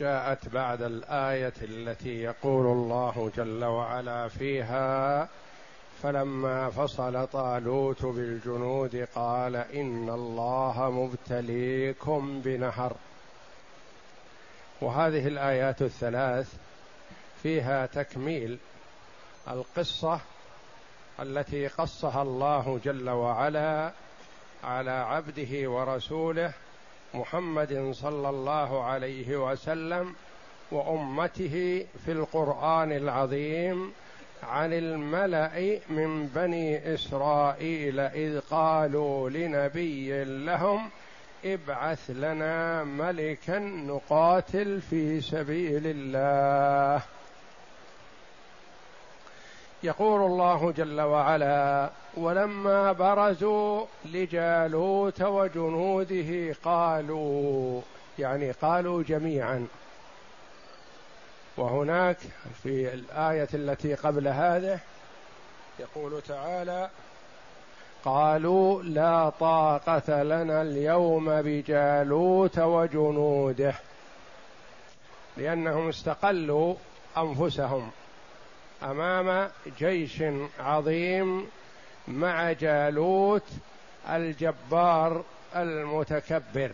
جاءت 0.00 0.48
بعد 0.48 0.82
الآية 0.82 1.52
التي 1.62 2.22
يقول 2.22 2.66
الله 2.66 3.30
جل 3.36 3.64
وعلا 3.64 4.28
فيها 4.28 5.28
فلما 6.02 6.70
فصل 6.70 7.26
طالوت 7.26 8.04
بالجنود 8.04 9.08
قال 9.14 9.56
إن 9.56 10.10
الله 10.10 10.90
مبتليكم 10.90 12.40
بنهر. 12.40 12.96
وهذه 14.80 15.28
الآيات 15.28 15.82
الثلاث 15.82 16.54
فيها 17.42 17.86
تكميل 17.86 18.58
القصة 19.48 20.20
التي 21.20 21.66
قصها 21.66 22.22
الله 22.22 22.80
جل 22.84 23.10
وعلا 23.10 23.92
على 24.64 24.90
عبده 24.90 25.70
ورسوله 25.70 26.52
محمد 27.14 27.90
صلى 27.92 28.28
الله 28.28 28.84
عليه 28.84 29.50
وسلم 29.50 30.14
وأمته 30.72 31.86
في 32.04 32.12
القرآن 32.12 32.92
العظيم 32.92 33.92
عن 34.42 34.72
الملأ 34.72 35.80
من 35.88 36.26
بني 36.26 36.94
إسرائيل 36.94 38.00
إذ 38.00 38.40
قالوا 38.40 39.30
لنبي 39.30 40.24
لهم 40.24 40.90
ابعث 41.44 42.10
لنا 42.10 42.84
ملكا 42.84 43.58
نقاتل 43.58 44.80
في 44.80 45.20
سبيل 45.20 45.82
الله. 45.84 47.02
يقول 49.82 50.20
الله 50.20 50.72
جل 50.72 51.00
وعلا 51.00 51.90
ولما 52.16 52.92
برزوا 52.92 53.86
لجالوت 54.04 55.22
وجنوده 55.22 56.56
قالوا 56.64 57.80
يعني 58.18 58.50
قالوا 58.50 59.02
جميعا. 59.02 59.66
وهناك 61.56 62.16
في 62.62 62.94
الآية 62.94 63.48
التي 63.54 63.94
قبل 63.94 64.28
هذه 64.28 64.80
يقول 65.78 66.22
تعالى 66.22 66.90
قالوا 68.04 68.82
لا 68.82 69.28
طاقة 69.40 70.22
لنا 70.22 70.62
اليوم 70.62 71.42
بجالوت 71.42 72.58
وجنوده 72.58 73.74
لأنهم 75.36 75.88
استقلوا 75.88 76.74
أنفسهم 77.18 77.90
أمام 78.82 79.50
جيش 79.78 80.22
عظيم 80.60 81.46
مع 82.08 82.52
جالوت 82.52 83.48
الجبار 84.10 85.24
المتكبر. 85.56 86.70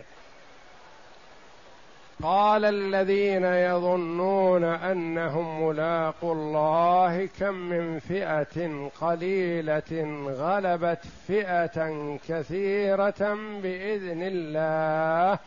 قال 2.22 2.64
الذين 2.64 3.44
يظنون 3.44 4.64
أنهم 4.64 5.66
ملاقوا 5.66 6.34
الله 6.34 7.28
كم 7.40 7.54
من 7.54 7.98
فئة 7.98 8.88
قليلة 9.00 10.22
غلبت 10.26 11.00
فئة 11.26 12.18
كثيرة 12.28 13.36
بإذن 13.62 14.22
الله. 14.22 15.38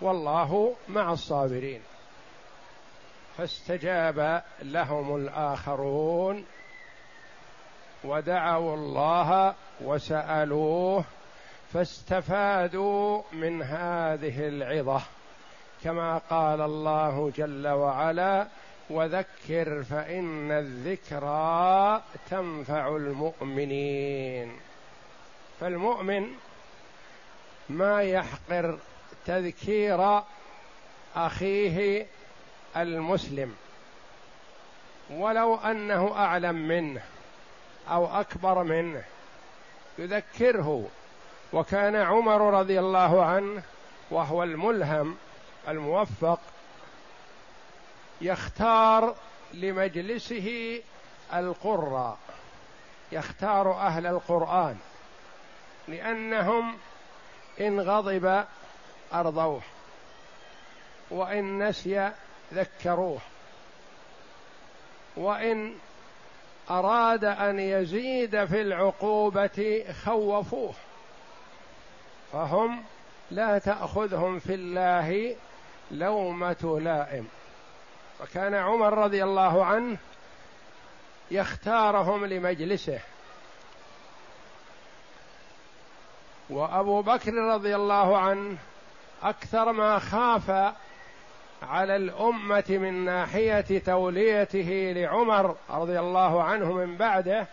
والله 0.00 0.74
مع 0.88 1.12
الصابرين. 1.12 1.80
فاستجاب 3.38 4.42
لهم 4.62 5.16
الآخرون 5.16 6.44
ودعوا 8.04 8.74
الله 8.74 9.54
وسألوه 9.80 11.04
فاستفادوا 11.72 13.22
من 13.32 13.62
هذه 13.62 14.48
العظة. 14.48 15.02
كما 15.84 16.18
قال 16.18 16.60
الله 16.60 17.32
جل 17.36 17.68
وعلا 17.68 18.46
وذكر 18.90 19.82
فإن 19.82 20.50
الذكرى 20.50 22.02
تنفع 22.30 22.96
المؤمنين. 22.96 24.56
فالمؤمن 25.60 26.30
ما 27.68 28.02
يحقر 28.02 28.78
تذكير 29.26 30.22
أخيه 31.16 32.06
المسلم 32.76 33.56
ولو 35.10 35.54
أنه 35.54 36.12
أعلم 36.16 36.68
منه 36.68 37.02
أو 37.88 38.20
أكبر 38.20 38.62
منه 38.62 39.04
يذكره 39.98 40.88
وكان 41.52 41.96
عمر 41.96 42.58
رضي 42.58 42.78
الله 42.78 43.24
عنه 43.24 43.62
وهو 44.10 44.42
الملهم 44.42 45.16
الموفق 45.68 46.40
يختار 48.20 49.14
لمجلسه 49.54 50.80
القراء 51.34 52.18
يختار 53.12 53.72
أهل 53.72 54.06
القرآن 54.06 54.76
لأنهم 55.88 56.76
إن 57.60 57.80
غضب 57.80 58.44
أرضوه 59.14 59.62
وإن 61.10 61.68
نسي 61.68 62.12
ذكروه 62.54 63.20
وإن 65.16 65.74
أراد 66.70 67.24
أن 67.24 67.58
يزيد 67.58 68.44
في 68.44 68.60
العقوبة 68.60 69.84
خوفوه. 70.04 70.74
فهم 72.32 72.84
لا 73.30 73.58
تأخذهم 73.58 74.38
في 74.38 74.54
الله 74.54 75.36
لومة 75.90 76.80
لائم. 76.82 77.28
وكان 78.20 78.54
عمر 78.54 78.98
رضي 78.98 79.24
الله 79.24 79.64
عنه 79.64 79.96
يختارهم 81.30 82.26
لمجلسه. 82.26 83.00
وأبو 86.50 87.02
بكر 87.02 87.34
رضي 87.34 87.76
الله 87.76 88.18
عنه 88.18 88.58
أكثر 89.22 89.72
ما 89.72 89.98
خاف 89.98 90.74
على 91.62 91.96
الأمة 91.96 92.64
من 92.68 93.04
ناحية 93.04 93.78
توليته 93.78 94.92
لعمر 94.96 95.56
رضي 95.70 95.98
الله 95.98 96.42
عنه 96.42 96.72
من 96.72 96.96
بعده 96.96 97.46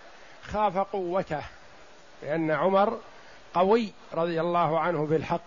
خاف 0.44 0.78
قوته 0.78 1.42
لأن 2.24 2.52
عمر 2.52 3.00
قوي 3.54 3.94
رضي 4.14 4.42
الله 4.42 4.80
عنه 4.80 5.06
بالحق. 5.06 5.42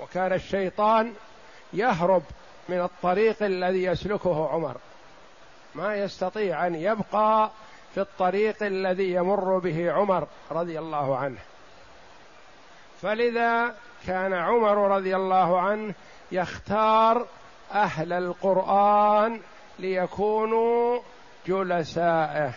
وكان 0.00 0.32
الشيطان 0.32 1.14
يهرب 1.72 2.22
من 2.68 2.80
الطريق 2.80 3.42
الذي 3.42 3.84
يسلكه 3.84 4.48
عمر. 4.48 4.76
ما 5.74 5.96
يستطيع 5.96 6.66
أن 6.66 6.74
يبقى 6.74 7.50
في 7.94 8.00
الطريق 8.00 8.62
الذي 8.62 9.12
يمر 9.12 9.58
به 9.58 9.92
عمر 9.92 10.26
رضي 10.50 10.78
الله 10.78 11.16
عنه. 11.16 11.38
فلذا 13.02 13.74
كان 14.06 14.34
عمر 14.34 14.96
رضي 14.96 15.16
الله 15.16 15.60
عنه 15.60 15.94
يختار 16.32 17.26
أهل 17.72 18.12
القرآن 18.12 19.40
ليكونوا 19.78 21.00
جلسائه. 21.46 22.52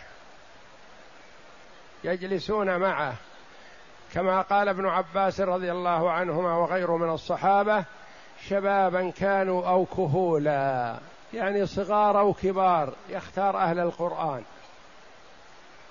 يجلسون 2.04 2.78
معه. 2.78 3.14
كما 4.14 4.42
قال 4.42 4.70
ابن 4.70 4.86
عباس 4.86 5.42
رضي 5.42 5.72
الله 5.72 6.12
عنهما 6.12 6.58
وغيره 6.58 6.98
من 6.98 7.10
الصحابة 7.10 7.84
شبابا 8.48 9.10
كانوا 9.10 9.68
أو 9.68 9.86
كهولا. 9.86 10.98
يعني 11.34 11.66
صغار 11.66 12.20
أو 12.20 12.34
كبار. 12.34 12.94
يختار 13.10 13.58
أهل 13.58 13.80
القرآن. 13.80 14.44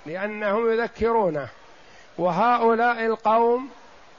لأنهم 0.07 0.73
يذكرونه. 0.73 1.49
وهؤلاء 2.19 3.07
القوم 3.07 3.69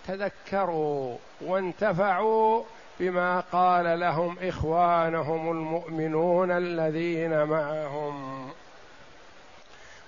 تذكروا 0.07 1.17
وانتفعوا 1.41 2.63
بما 3.03 3.39
قال 3.39 3.99
لهم 3.99 4.37
إخوانهم 4.41 5.51
المؤمنون 5.51 6.51
الذين 6.51 7.43
معهم. 7.43 8.49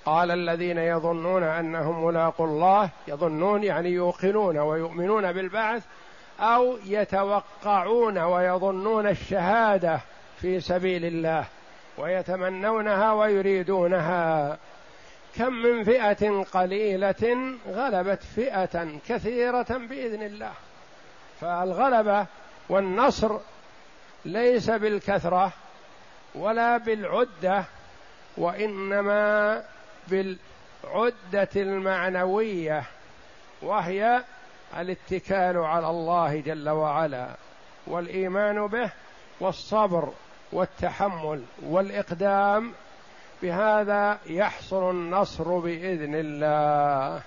قال 0.06 0.32
الذين 0.32 0.78
يظنون 0.78 1.44
أنهم 1.44 2.06
ملاقوا 2.06 2.48
الله 2.48 2.90
يظنون 3.08 3.64
يعني 3.64 3.90
يوقنون 3.90 4.58
ويؤمنون 4.58 5.32
بالبعث 5.32 5.84
أو 6.40 6.78
يتوقعون 6.86 8.18
ويظنون 8.18 9.08
الشهادة 9.08 10.00
في 10.42 10.60
سبيل 10.60 11.06
الله 11.06 11.46
ويتمنونها 11.98 13.14
ويريدونها. 13.14 14.58
كم 15.36 15.54
من 15.54 15.84
فئة 15.84 16.44
قليلة 16.44 17.56
غلبت 17.68 18.24
فئة 18.24 19.00
كثيرة 19.08 19.68
بإذن 19.90 20.24
الله. 20.24 20.52
فالغلبة 21.42 22.26
والنصر 22.70 23.38
ليس 24.26 24.70
بالكثرة 24.70 25.52
ولا 26.36 26.78
بالعدة 26.78 27.64
وإنما 28.38 29.64
بالعدة 30.08 31.50
المعنوية 31.56 32.84
وهي 33.62 34.24
الاتكال 34.78 35.58
على 35.58 35.90
الله 35.90 36.40
جل 36.40 36.70
وعلا 36.70 37.30
والإيمان 37.88 38.68
به 38.68 38.92
والصبر 39.40 40.10
والتحمل 40.52 41.44
والإقدام. 41.62 42.74
بهذا 43.42 44.20
يحصل 44.26 44.90
النصر 44.90 45.60
بإذن 45.60 46.16
الله. 46.16 47.22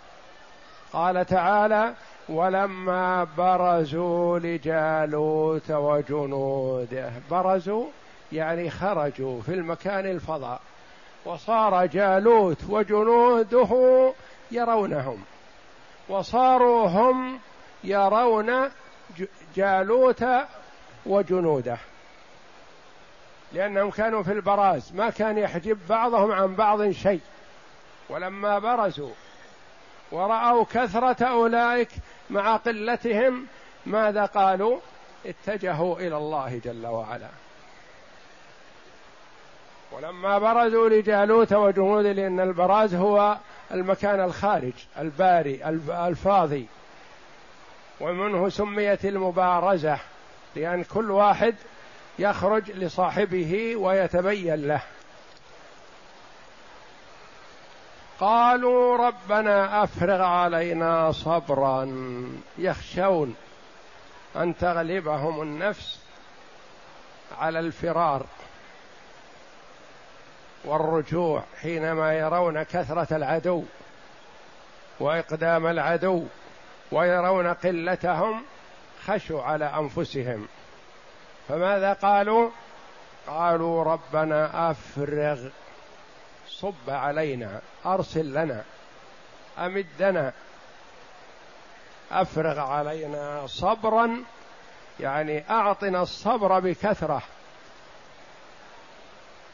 قال 0.92 1.26
تعالى 1.26 1.94
ولما 2.28 3.24
برزوا 3.24 4.38
لجالوت 4.38 5.70
وجنوده. 5.70 7.12
برزوا 7.30 7.86
يعني 8.32 8.70
خرجوا 8.70 9.40
في 9.40 9.54
المكان 9.54 10.06
الفضاء. 10.06 10.60
وصار 11.24 11.86
جالوت 11.86 12.64
وجنوده 12.68 14.12
يرونهم. 14.50 15.22
وصاروا 16.08 16.86
هم 16.86 17.38
يرون 17.84 18.70
جالوت 19.56 20.24
وجنوده. 21.06 21.78
لأنهم 23.52 23.90
كانوا 23.90 24.22
في 24.22 24.32
البراز. 24.32 24.92
ما 24.94 25.10
كان 25.10 25.38
يحجب 25.38 25.78
بعضهم 25.88 26.32
عن 26.32 26.54
بعض 26.54 26.90
شيء. 26.90 27.20
ولما 28.10 28.58
برزوا 28.58 29.10
ورأوا 30.12 30.64
كثرة 30.64 31.24
أولئك 31.24 31.88
مع 32.30 32.56
قلتهم 32.56 33.46
ماذا 33.86 34.24
قالوا؟ 34.24 34.78
اتجهوا 35.26 35.96
إلى 35.96 36.16
الله 36.16 36.60
جل 36.64 36.86
وعلا. 36.86 37.28
ولما 39.92 40.38
برزوا 40.38 40.88
لجالوت 40.88 41.52
وجنوده 41.52 42.12
لأن 42.12 42.40
البراز 42.40 42.94
هو 42.94 43.36
المكان 43.70 44.20
الخارج 44.20 44.72
الباري 44.98 45.64
الفاضي. 45.88 46.66
ومنه 48.00 48.48
سميت 48.48 49.04
المبارزة 49.04 49.98
لأن 50.56 50.84
كل 50.84 51.10
واحد 51.10 51.54
يخرج 52.18 52.70
لصاحبه 52.70 53.76
ويتبين 53.76 54.68
له. 54.68 54.82
قالوا 58.20 58.96
ربنا 58.96 59.84
أفرغ 59.84 60.22
علينا 60.22 61.12
صبرا. 61.12 61.92
يخشون 62.58 63.34
أن 64.36 64.56
تغلبهم 64.56 65.42
النفس 65.42 66.00
على 67.38 67.58
الفرار 67.58 68.26
والرجوع 70.64 71.42
حينما 71.62 72.14
يرون 72.14 72.62
كثرة 72.62 73.16
العدو 73.16 73.64
وإقدام 75.00 75.66
العدو 75.66 76.24
ويرون 76.92 77.46
قلتهم 77.46 78.42
خشوا 79.06 79.42
على 79.42 79.64
أنفسهم. 79.64 80.48
فماذا 81.48 81.92
قالوا؟ 81.92 82.50
قالوا 83.26 83.84
ربنا 83.84 84.70
أفرغ 84.70 85.38
صب 86.60 86.88
علينا 86.88 87.60
أرسل 87.86 88.34
لنا 88.34 88.62
امدنا 89.58 90.32
أفرغ 92.12 92.60
علينا 92.60 93.46
صبرا 93.46 94.24
يعني 95.00 95.50
أعطنا 95.50 96.02
الصبر 96.02 96.60
بكثرة. 96.60 97.22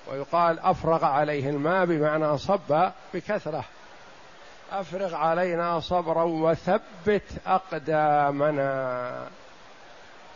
ويقال 0.06 0.58
أفرغ 0.58 1.04
عليه 1.04 1.50
الماء 1.50 1.84
بمعنى 1.86 2.38
صب 2.38 2.90
بكثرة. 3.14 3.64
أفرغ 4.72 5.14
علينا 5.14 5.80
صبرا 5.80 6.22
وثبت 6.22 7.28
أقدامنا. 7.46 9.28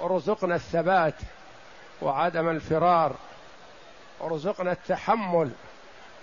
ارزقنا 0.01 0.55
الثبات 0.55 1.15
وعدم 2.03 2.49
الفرار. 2.49 3.13
ارزقنا 4.23 4.73
التحمل. 4.73 5.51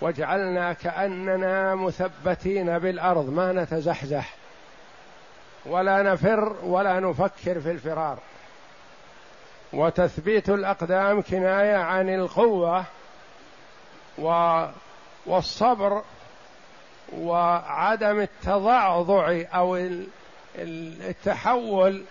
واجعلنا 0.00 0.72
كأننا 0.72 1.74
مثبتين 1.74 2.78
بالأرض 2.78 3.30
ما 3.30 3.52
نتزحزح. 3.52 4.34
ولا 5.66 6.02
نفر 6.02 6.56
ولا 6.62 7.00
نفكر 7.00 7.60
في 7.60 7.70
الفرار. 7.70 8.18
وتثبيت 9.72 10.48
الأقدام 10.48 11.22
كناية 11.22 11.76
عن 11.76 12.08
القوة 12.08 12.84
و 14.18 14.62
والصبر 15.26 16.02
وعدم 17.12 18.20
التضعضع 18.20 19.42
أو 19.54 19.78
التحول 20.58 22.04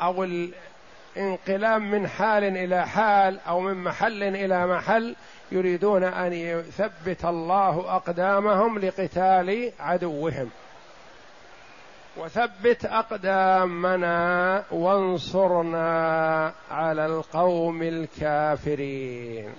أو 0.00 0.24
الانقلاب 0.24 1.80
من 1.80 2.08
حال 2.08 2.44
إلى 2.44 2.86
حال 2.86 3.40
أو 3.48 3.60
من 3.60 3.74
محل 3.74 4.22
إلى 4.22 4.66
محل 4.66 5.16
يريدون 5.52 6.04
أن 6.04 6.32
يثبت 6.32 7.24
الله 7.24 7.96
أقدامهم 7.96 8.78
لقتال 8.78 9.72
عدوهم. 9.80 10.50
وثبت 12.16 12.84
أقدامنا 12.84 14.64
وانصرنا 14.70 16.52
على 16.70 17.06
القوم 17.06 17.82
الكافرين. 17.82 19.52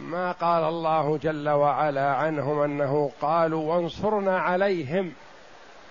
ما 0.00 0.32
قال 0.32 0.64
الله 0.64 1.18
جل 1.22 1.48
وعلا 1.48 2.14
عنهم 2.14 2.60
أنه 2.60 3.10
قالوا 3.20 3.74
وانصرنا 3.74 4.38
عليهم. 4.38 5.12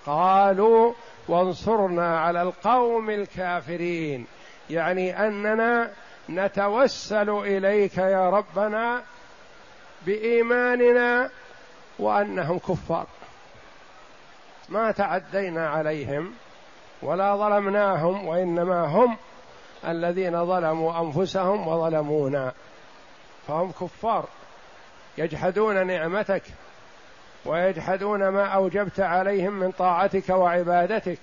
قالوا 0.06 0.92
وانصرنا 1.28 2.20
على 2.20 2.42
القوم 2.42 3.10
الكافرين. 3.10 4.26
يعني 4.70 5.26
أننا 5.26 5.90
نتوسل 6.28 7.30
إليك 7.30 7.98
يا 7.98 8.30
ربنا 8.30 9.02
بإيماننا 10.06 11.30
وأنهم 11.98 12.58
كفار. 12.58 13.06
ما 14.68 14.90
تعدينا 14.90 15.68
عليهم 15.68 16.34
ولا 17.02 17.36
ظلمناهم 17.36 18.26
وإنما 18.26 18.86
هم 18.86 19.16
الذين 19.88 20.46
ظلموا 20.46 21.00
أنفسهم 21.00 21.68
وظلمونا. 21.68 22.52
فهم 23.48 23.72
كفار 23.72 24.24
يجحدون 25.18 25.86
نعمتك 25.86 26.42
ويجحدون 27.44 28.28
ما 28.28 28.44
أوجبت 28.46 29.00
عليهم 29.00 29.52
من 29.52 29.70
طاعتك 29.70 30.28
وعبادتك. 30.28 31.18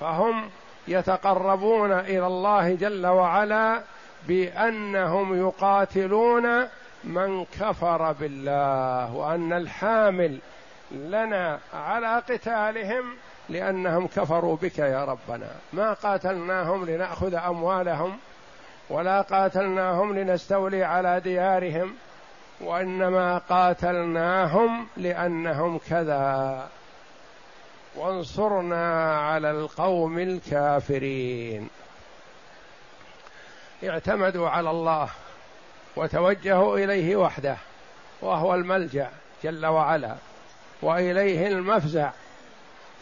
فهم 0.00 0.50
يتقربون 0.88 1.92
إلى 1.92 2.26
الله 2.26 2.74
جل 2.74 3.06
وعلا 3.06 3.82
بأنهم 4.28 5.46
يقاتلون 5.46 6.68
من 7.04 7.44
كفر 7.44 8.12
بالله 8.12 9.14
وأن 9.14 9.52
الحامل 9.52 10.38
لنا 10.90 11.58
على 11.74 12.22
قتالهم 12.28 13.04
لأنهم 13.48 14.06
كفروا 14.06 14.56
بك 14.56 14.78
يا 14.78 15.04
ربنا. 15.04 15.48
ما 15.72 15.92
قاتلناهم 15.92 16.84
لنأخذ 16.84 17.34
أموالهم 17.34 18.18
ولا 18.90 19.20
قاتلناهم 19.20 20.18
لنستولي 20.18 20.84
على 20.84 21.20
ديارهم 21.20 21.94
وإنما 22.60 23.38
قاتلناهم 23.38 24.86
لأنهم 24.96 25.78
كذا. 25.90 26.68
وانصرنا 27.96 29.16
على 29.20 29.50
القوم 29.50 30.18
الكافرين. 30.18 31.68
اعتمدوا 33.84 34.48
على 34.48 34.70
الله 34.70 35.08
وتوجهوا 35.96 36.78
إليه 36.78 37.16
وحده 37.16 37.56
وهو 38.22 38.54
الملجأ 38.54 39.10
جل 39.44 39.66
وعلا 39.66 40.14
وإليه 40.82 41.46
المفزع 41.46 42.10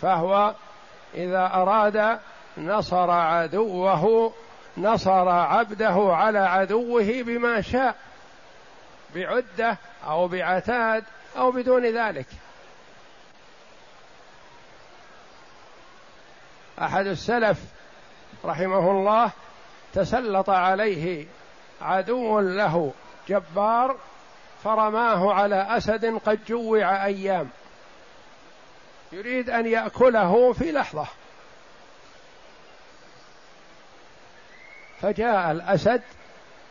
فهو 0.02 0.54
إذا 1.14 1.50
أراد 1.54 2.18
نصر 2.58 3.10
عدوه 3.10 4.32
نصر 4.76 5.28
عبده 5.28 6.08
على 6.14 6.38
عدوه 6.38 7.22
بما 7.22 7.60
شاء 7.60 7.96
بعدة 9.14 9.78
أو 10.06 10.28
بعتاد 10.28 11.04
أو 11.36 11.50
بدون 11.50 11.86
ذلك. 11.86 12.26
أحد 16.82 17.06
السلف 17.06 17.58
رحمه 18.44 18.90
الله 18.90 19.30
تسلط 19.92 20.50
عليه 20.50 21.26
عدو 21.82 22.40
له 22.40 22.92
جبار 23.28 23.96
فرماه 24.64 25.32
على 25.32 25.76
أسد 25.76 26.18
قد 26.26 26.44
جوع 26.48 27.04
أيام. 27.04 27.50
يريد 29.12 29.50
أن 29.50 29.66
يأكله 29.66 30.52
في 30.52 30.72
لحظة. 30.72 31.06
فجاء 35.00 35.50
الأسد 35.50 36.02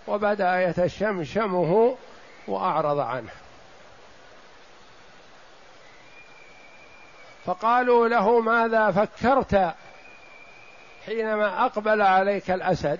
وبدأ 0.07 0.69
يتشمشمه 0.69 1.97
وأعرض 2.47 2.99
عنه. 2.99 3.31
فقالوا 7.45 8.07
له 8.07 8.39
ماذا 8.39 8.91
فكرت 8.91 9.73
حينما 11.05 11.65
أقبل 11.65 12.01
عليك 12.01 12.51
الأسد 12.51 12.99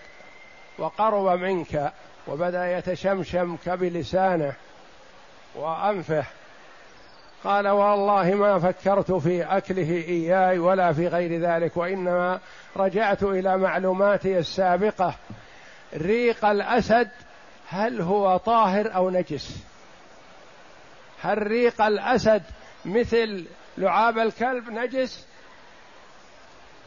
وقرب 0.78 1.40
منك 1.40 1.92
وبدأ 2.28 2.78
يتشمشمك 2.78 3.70
بلسانه 3.70 4.54
وأنفه 5.56 6.26
قال 7.44 7.68
والله 7.68 8.34
ما 8.34 8.60
فكرت 8.60 9.12
في 9.12 9.44
أكله 9.44 9.90
إياي 9.90 10.60
ولا 10.60 10.94
في 10.94 11.08
غير 11.08 11.42
ذلك 11.42 11.78
وإنما 11.78 12.40
رجعت 12.78 13.24
إلى 13.24 13.58
معلوماتي 13.58 14.38
السابقة. 14.38 15.16
ريق 15.94 16.46
الأسد 16.46 17.10
هل 17.70 18.02
هو 18.02 18.38
طاهر 18.38 18.96
أو 18.96 19.10
نجس؟ 19.10 19.64
هل 21.22 21.48
ريق 21.48 21.82
الأسد 21.82 22.44
مثل 22.86 23.46
لعاب 23.78 24.18
الكلب 24.20 24.70
نجس؟ 24.70 25.28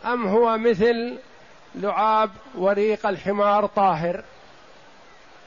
أم 0.06 0.26
هو 0.26 0.58
مثل 0.58 1.18
لعاب 1.75 2.30
وريق 2.54 3.06
الحمار 3.06 3.66
طاهر؟ 3.66 4.25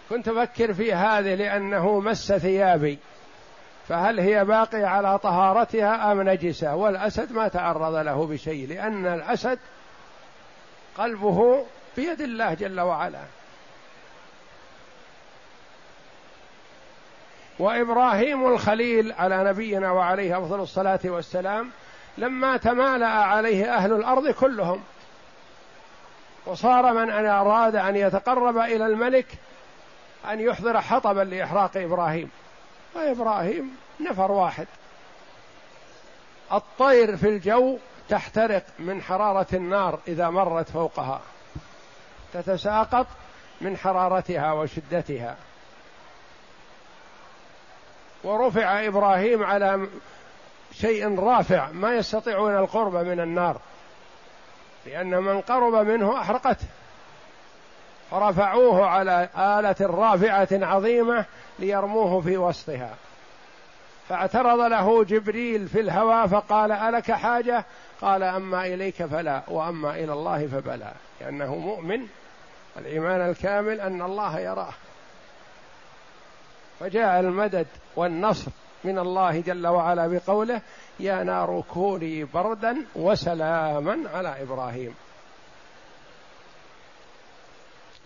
كنت 0.10 0.28
أفكر 0.28 0.74
في 0.74 0.94
هذه 0.94 1.36
لأنه 1.36 2.00
مس 2.00 2.34
ثيابي. 2.34 3.00
فهل 3.88 4.20
هي 4.20 4.46
باقية 4.46 4.86
على 4.86 5.20
طهارتها 5.20 6.12
أم 6.12 6.22
نجسة؟ 6.22 6.76
والأسد 6.76 7.32
ما 7.32 7.48
تعرض 7.48 7.96
له 7.96 8.26
بشيء 8.28 8.68
لأن 8.68 9.08
الأسد 9.08 9.60
قلبه 10.98 11.66
بيد 11.98 12.22
الله 12.22 12.54
جل 12.54 12.80
وعلا. 12.80 13.24
وإبراهيم 17.60 18.48
الخليل 18.48 19.12
على 19.12 19.44
نبينا 19.44 19.92
وعليه 19.92 20.38
أفضل 20.38 20.60
الصلاة 20.60 21.00
والسلام 21.06 21.72
لما 22.20 22.58
تمالأ 22.58 23.08
عليه 23.08 23.76
أهل 23.76 23.94
الأرض 23.94 24.30
كلهم 24.30 24.84
وصار 26.46 26.94
من 26.94 27.10
أن 27.10 27.26
أراد 27.26 27.76
أن 27.76 27.96
يتقرب 27.96 28.58
إلى 28.58 28.86
الملك 28.86 29.26
أن 30.32 30.40
يحضر 30.40 30.82
حطبا 30.82 31.22
لإحراق 31.22 31.72
إبراهيم. 31.78 32.32
وإبراهيم 32.96 33.76
نفر 34.00 34.32
واحد. 34.32 34.68
الطير 36.54 37.18
في 37.18 37.30
الجو 37.30 37.78
تحترق 38.10 38.64
من 38.80 39.02
حرارة 39.02 39.48
النار 39.54 40.00
إذا 40.08 40.30
مرت 40.30 40.70
فوقها. 40.70 41.22
تتساقط 42.34 43.08
من 43.62 43.78
حرارتها 43.78 44.52
وشدتها. 44.52 45.36
ورفع 48.24 48.88
إبراهيم 48.88 49.44
على 49.44 49.88
شيء 50.82 51.20
رافع 51.20 51.72
ما 51.72 51.96
يستطيعون 51.96 52.58
القرب 52.58 52.96
من 52.96 53.20
النار 53.20 53.62
لأن 54.86 55.18
من 55.24 55.42
قرب 55.42 55.74
منه 55.88 56.20
أحرقته. 56.20 56.68
فرفعوه 58.12 58.86
على 58.86 59.30
آلة 59.38 59.76
رافعة 59.82 60.48
عظيمة 60.52 61.26
ليرموه 61.60 62.22
في 62.22 62.38
وسطها. 62.38 62.96
فاعترض 64.10 64.60
له 64.60 65.04
جبريل 65.04 65.68
في 65.68 65.80
الهوى 65.80 66.28
فقال 66.28 66.72
ألك 66.72 67.12
حاجة؟ 67.12 67.66
قال 68.02 68.24
أما 68.24 68.66
إليك 68.66 69.06
فلا 69.06 69.42
وأما 69.48 69.96
إلى 69.96 70.14
الله 70.14 70.48
فبلى. 70.48 70.92
لأنه 71.22 71.56
مؤمن 71.56 72.08
الإيمان 72.78 73.30
الكامل 73.30 73.82
أن 73.82 74.02
الله 74.02 74.40
يراه. 74.40 74.74
فجاء 76.80 77.20
المدد 77.20 77.68
والنصر. 77.96 78.52
من 78.84 79.00
الله 79.00 79.40
جل 79.40 79.68
وعلا 79.68 80.08
بقوله 80.08 80.62
يا 81.00 81.24
نار 81.24 81.64
كوني 81.74 82.24
بردا 82.24 82.78
وسلاما 82.96 84.10
على 84.14 84.42
إبراهيم. 84.42 84.96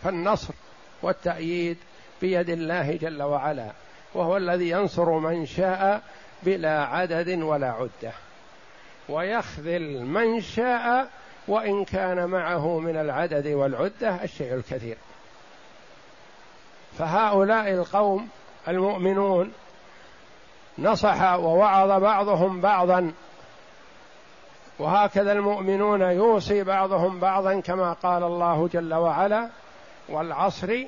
فالنصر 0.03 0.53
والتأييد 1.01 1.77
بيد 2.21 2.49
الله 2.49 2.95
جل 2.95 3.23
وعلا 3.23 3.71
وهو 4.13 4.37
الذي 4.37 4.69
ينصر 4.69 5.09
من 5.09 5.45
شاء 5.45 6.01
بلا 6.43 6.85
عدد 6.85 7.41
ولا 7.41 7.71
عدة 7.71 8.11
ويخذل 9.09 10.01
من 10.01 10.41
شاء 10.41 11.09
وإن 11.47 11.85
كان 11.85 12.25
معه 12.25 12.79
من 12.79 12.97
العدد 12.97 13.47
والعدة 13.47 14.23
الشيء 14.23 14.53
الكثير. 14.53 14.97
فهؤلاء 16.97 17.69
القوم 17.69 18.29
المؤمنون 18.67 19.53
نصح 20.79 21.33
ووعظ 21.33 22.01
بعضهم 22.01 22.61
بعضا. 22.61 23.11
وهكذا 24.79 25.31
المؤمنون 25.31 26.01
يوصي 26.01 26.63
بعضهم 26.63 27.19
بعضا 27.19 27.59
كما 27.59 27.93
قال 27.93 28.23
الله 28.23 28.69
جل 28.73 28.93
وعلا 28.93 29.49
والعصر 30.09 30.83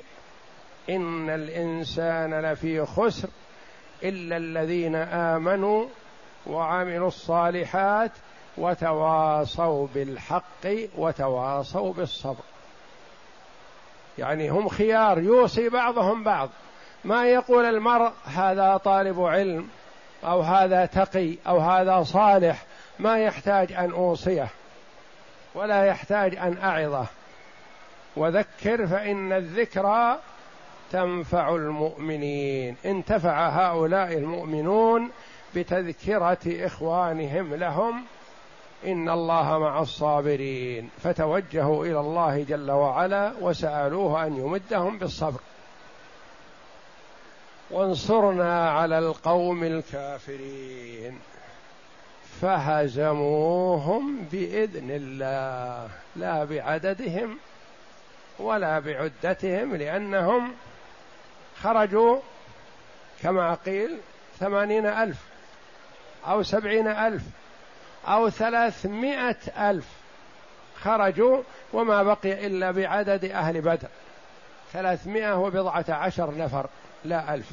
إن 0.90 1.30
الإنسان 1.30 2.40
لفي 2.40 2.86
خسر 2.86 3.28
إلا 4.02 4.36
الذين 4.36 4.94
آمنوا 4.96 5.86
وعملوا 6.46 7.08
الصالحات 7.08 8.12
وتواصوا 8.58 9.86
بالحق 9.94 10.66
وتواصوا 10.96 11.92
بالصبر. 11.92 12.44
يعني 14.18 14.48
هم 14.48 14.68
خيار 14.68 15.18
يوصي 15.18 15.68
بعضهم 15.68 16.24
بعض. 16.24 16.48
ما 17.06 17.26
يقول 17.26 17.64
المرء 17.64 18.12
هذا 18.24 18.76
طالب 18.76 19.20
علم 19.20 19.68
أو 20.24 20.40
هذا 20.40 20.86
تقي 20.86 21.36
أو 21.46 21.58
هذا 21.58 22.02
صالح 22.02 22.64
ما 22.98 23.18
يحتاج 23.18 23.72
أن 23.72 23.90
أوصيه 23.90 24.48
ولا 25.54 25.84
يحتاج 25.84 26.36
أن 26.36 26.58
أعظه. 26.62 27.06
وذكر 28.16 28.86
فإن 28.86 29.32
الذكرى 29.32 30.18
تنفع 30.92 31.54
المؤمنين. 31.54 32.76
انتفع 32.84 33.48
هؤلاء 33.48 34.12
المؤمنون 34.12 35.10
بتذكرة 35.54 36.38
إخوانهم 36.46 37.54
لهم. 37.54 38.04
إن 38.86 39.08
الله 39.08 39.58
مع 39.58 39.80
الصابرين. 39.80 40.90
فتوجهوا 40.98 41.84
إلى 41.84 42.00
الله 42.00 42.42
جل 42.48 42.70
وعلا 42.70 43.32
وسألوه 43.40 44.26
أن 44.26 44.36
يمدهم 44.36 44.98
بالصبر. 44.98 45.40
وانصرنا 47.70 48.70
على 48.70 48.98
القوم 48.98 49.64
الكافرين. 49.64 51.18
فهزموهم 52.40 54.24
بإذن 54.32 54.90
الله 54.90 55.88
لا 56.16 56.44
بعددهم 56.44 57.38
ولا 58.38 58.78
بعدتهم 58.78 59.76
لأنهم 59.76 60.54
خرجوا 61.62 62.18
كما 63.22 63.54
قيل 63.54 63.98
ثمانين 64.38 64.86
ألف 64.86 65.16
أو 66.26 66.42
سبعين 66.42 66.88
ألف 66.88 67.22
أو 68.08 68.30
ثلاثمائة 68.30 69.70
ألف 69.70 69.86
خرجوا 70.80 71.42
وما 71.72 72.02
بقي 72.02 72.46
إلا 72.46 72.70
بعدد 72.70 73.24
أهل 73.24 73.60
بدر. 73.60 73.88
ثلاثمائة 74.72 75.38
وبضعة 75.38 75.84
عشر 75.88 76.38
نفر. 76.38 76.66
لا 77.06 77.34
ألف. 77.34 77.50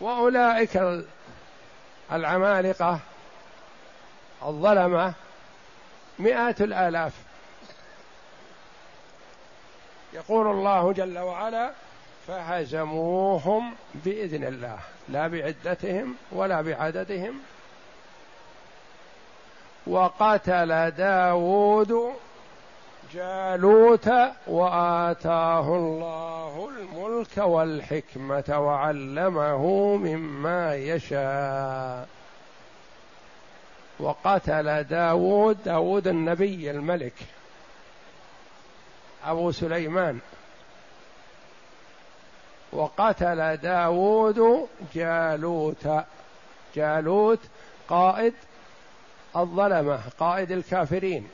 وأولئك 0.00 1.02
العمالقة 2.12 3.00
الظلمة 4.42 5.12
مئات 6.18 6.60
الآلاف. 6.60 7.12
يقول 10.12 10.46
الله 10.46 10.92
جل 10.92 11.18
وعلا 11.18 11.72
فهزموهم 12.26 13.74
بإذن 13.94 14.44
الله 14.44 14.78
لا 15.08 15.28
بعدتهم 15.28 16.14
ولا 16.32 16.62
بعددهم. 16.62 17.40
وقتل 19.86 20.90
داود 20.90 22.14
جالوت 23.14 24.10
وآتاه 24.46 25.76
الله 25.76 26.68
الملك 26.68 27.38
والحكمة 27.38 28.44
وعلمه 28.48 29.96
مما 29.96 30.74
يشاء. 30.74 32.08
وقتل 34.00 34.84
داود 34.84 35.62
داود 35.64 36.08
النبي 36.08 36.70
الملك. 36.70 37.14
أبو 39.24 39.52
سليمان. 39.52 40.18
وقتل 42.72 43.56
داود 43.56 44.68
جالوت. 44.94 45.88
جالوت 46.76 47.40
قائد 47.88 48.34
الظلمة 49.36 50.00
قائد 50.18 50.52
الكافرين. 50.52 51.28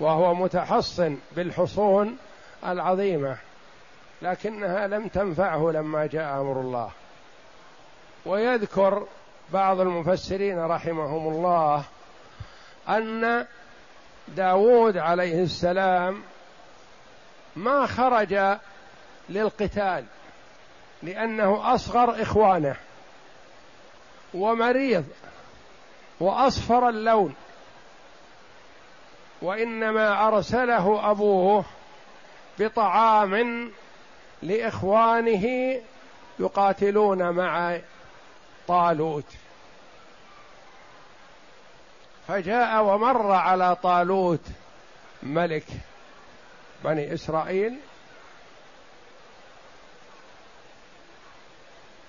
وهو 0.00 0.34
متحصن 0.34 1.18
بالحصون 1.32 2.18
العظيمة 2.66 3.36
لكنها 4.22 4.86
لم 4.86 5.08
تنفعه 5.08 5.70
لما 5.70 6.06
جاء 6.06 6.40
أمر 6.40 6.60
الله. 6.60 6.90
ويذكر 8.26 9.06
بعض 9.52 9.80
المفسرين 9.80 10.58
رحمهم 10.58 11.28
الله 11.28 11.84
أن 12.88 13.46
داود 14.28 14.96
عليه 14.96 15.42
السلام 15.42 16.22
ما 17.56 17.86
خرج 17.86 18.58
للقتال 19.28 20.04
لأنه 21.02 21.74
أصغر 21.74 22.22
إخوانه 22.22 22.76
ومريض 24.34 25.04
وأصفر 26.20 26.88
اللون. 26.88 27.34
وإنما 29.42 30.28
أرسله 30.28 31.10
أبوه 31.10 31.64
بطعام 32.58 33.70
لإخوانه 34.42 35.76
يقاتلون 36.38 37.30
مع 37.30 37.78
طالوت. 38.68 39.34
فجاء 42.28 42.84
ومر 42.84 43.32
على 43.32 43.76
طالوت 43.76 44.46
ملك 45.22 45.64
بني 46.84 47.14
إسرائيل 47.14 47.76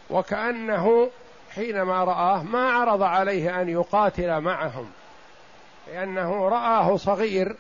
وكأنه 0.10 1.10
حينما 1.56 2.04
رآه 2.04 2.44
ما 2.44 2.72
عرض 2.72 3.04
عليه 3.04 3.62
أن 3.62 3.70
يقاتل 3.70 4.40
معهم. 4.42 4.92
لأنه 5.90 6.50
رآه 6.50 6.98
صغير 6.98 7.56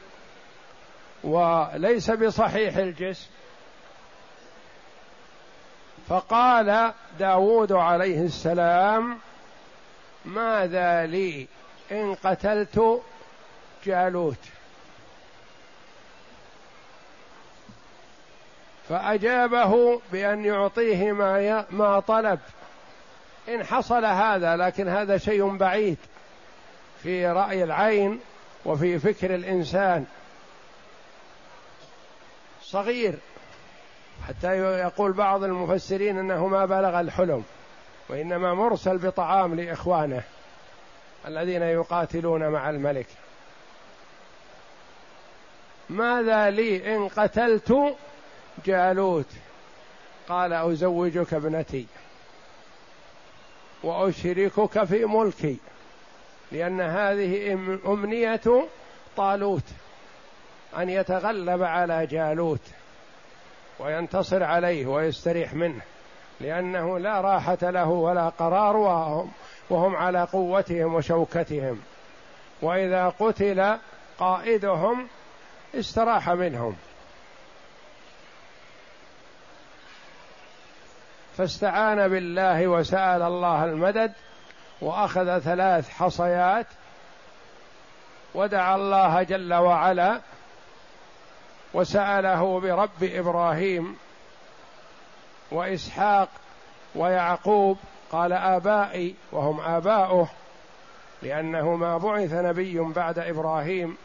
وليس 1.23 2.11
بصحيح 2.11 2.77
الجسم. 2.77 3.27
فقال 6.09 6.93
داود 7.19 7.71
عليه 7.71 8.21
السلام 8.21 9.17
ماذا 10.25 11.05
لي 11.05 11.47
إن 11.91 12.15
قتلت 12.15 13.01
جالوت؟ 13.85 14.37
فأجابه 18.89 20.01
بأن 20.11 20.45
يعطيه 20.45 21.11
ما 21.11 21.65
ما 21.71 21.99
طلب. 21.99 22.39
إن 23.49 23.63
حصل 23.63 24.05
هذا 24.05 24.55
لكن 24.55 24.87
هذا 24.87 25.17
شيء 25.17 25.57
بعيد. 25.57 25.97
في 27.03 27.27
رأي 27.27 27.63
العين 27.63 28.19
وفي 28.65 28.99
فكر 28.99 29.35
الإنسان. 29.35 30.05
صغير 32.61 33.15
حتى 34.27 34.57
يقول 34.57 35.13
بعض 35.13 35.43
المفسرين 35.43 36.17
إنه 36.17 36.47
ما 36.47 36.65
بلغ 36.65 36.99
الحلم 36.99 37.43
وإنما 38.09 38.53
مرسل 38.53 38.97
بطعام 38.97 39.55
لإخوانه 39.55 40.23
الذين 41.27 41.61
يقاتلون 41.61 42.47
مع 42.47 42.69
الملك. 42.69 43.07
ماذا 45.89 46.49
لي 46.49 46.95
إن 46.95 47.07
قتلت 47.07 47.95
جالوت؟ 48.65 49.29
قال 50.29 50.53
أزوجك 50.53 51.33
ابنتي 51.33 51.85
وأشركك 53.83 54.83
في 54.83 55.05
ملكي. 55.05 55.57
لأن 56.51 56.81
هذه 56.81 57.53
أمنية 57.85 58.67
طالوت 59.17 59.63
أن 60.77 60.89
يتغلب 60.89 61.63
على 61.63 62.05
جالوت 62.05 62.61
وينتصر 63.79 64.43
عليه 64.43 64.85
ويستريح 64.85 65.53
منه 65.53 65.81
لأنه 66.41 66.99
لا 66.99 67.21
راحة 67.21 67.57
له 67.61 67.89
ولا 67.89 68.29
قرار 68.29 68.77
وهم, 68.77 69.31
وهم 69.69 69.95
على 69.95 70.23
قوتهم 70.23 70.95
وشوكتهم. 70.95 71.81
وإذا 72.61 73.09
قتل 73.09 73.77
قائدهم 74.19 75.07
استراح 75.75 76.29
منهم. 76.29 76.75
فاستعان 81.37 82.07
بالله 82.07 82.67
وسأل 82.67 83.21
الله 83.21 83.65
المدد 83.65 84.13
وأخذ 84.81 85.39
ثلاث 85.39 85.89
حصيات 85.89 86.67
ودعا 88.35 88.75
الله 88.75 89.23
جل 89.23 89.53
وعلا 89.53 90.21
وسأله 91.73 92.59
برب 92.59 93.03
إبراهيم 93.03 93.97
وإسحاق 95.51 96.29
ويعقوب 96.95 97.77
قال 98.11 98.33
آبائي 98.33 99.15
وهم 99.31 99.59
آباؤه 99.59 100.29
لأنه 101.21 101.75
ما 101.75 101.97
بعث 101.97 102.33
نبي 102.33 102.79
بعد 102.79 103.19
إبراهيم 103.19 103.97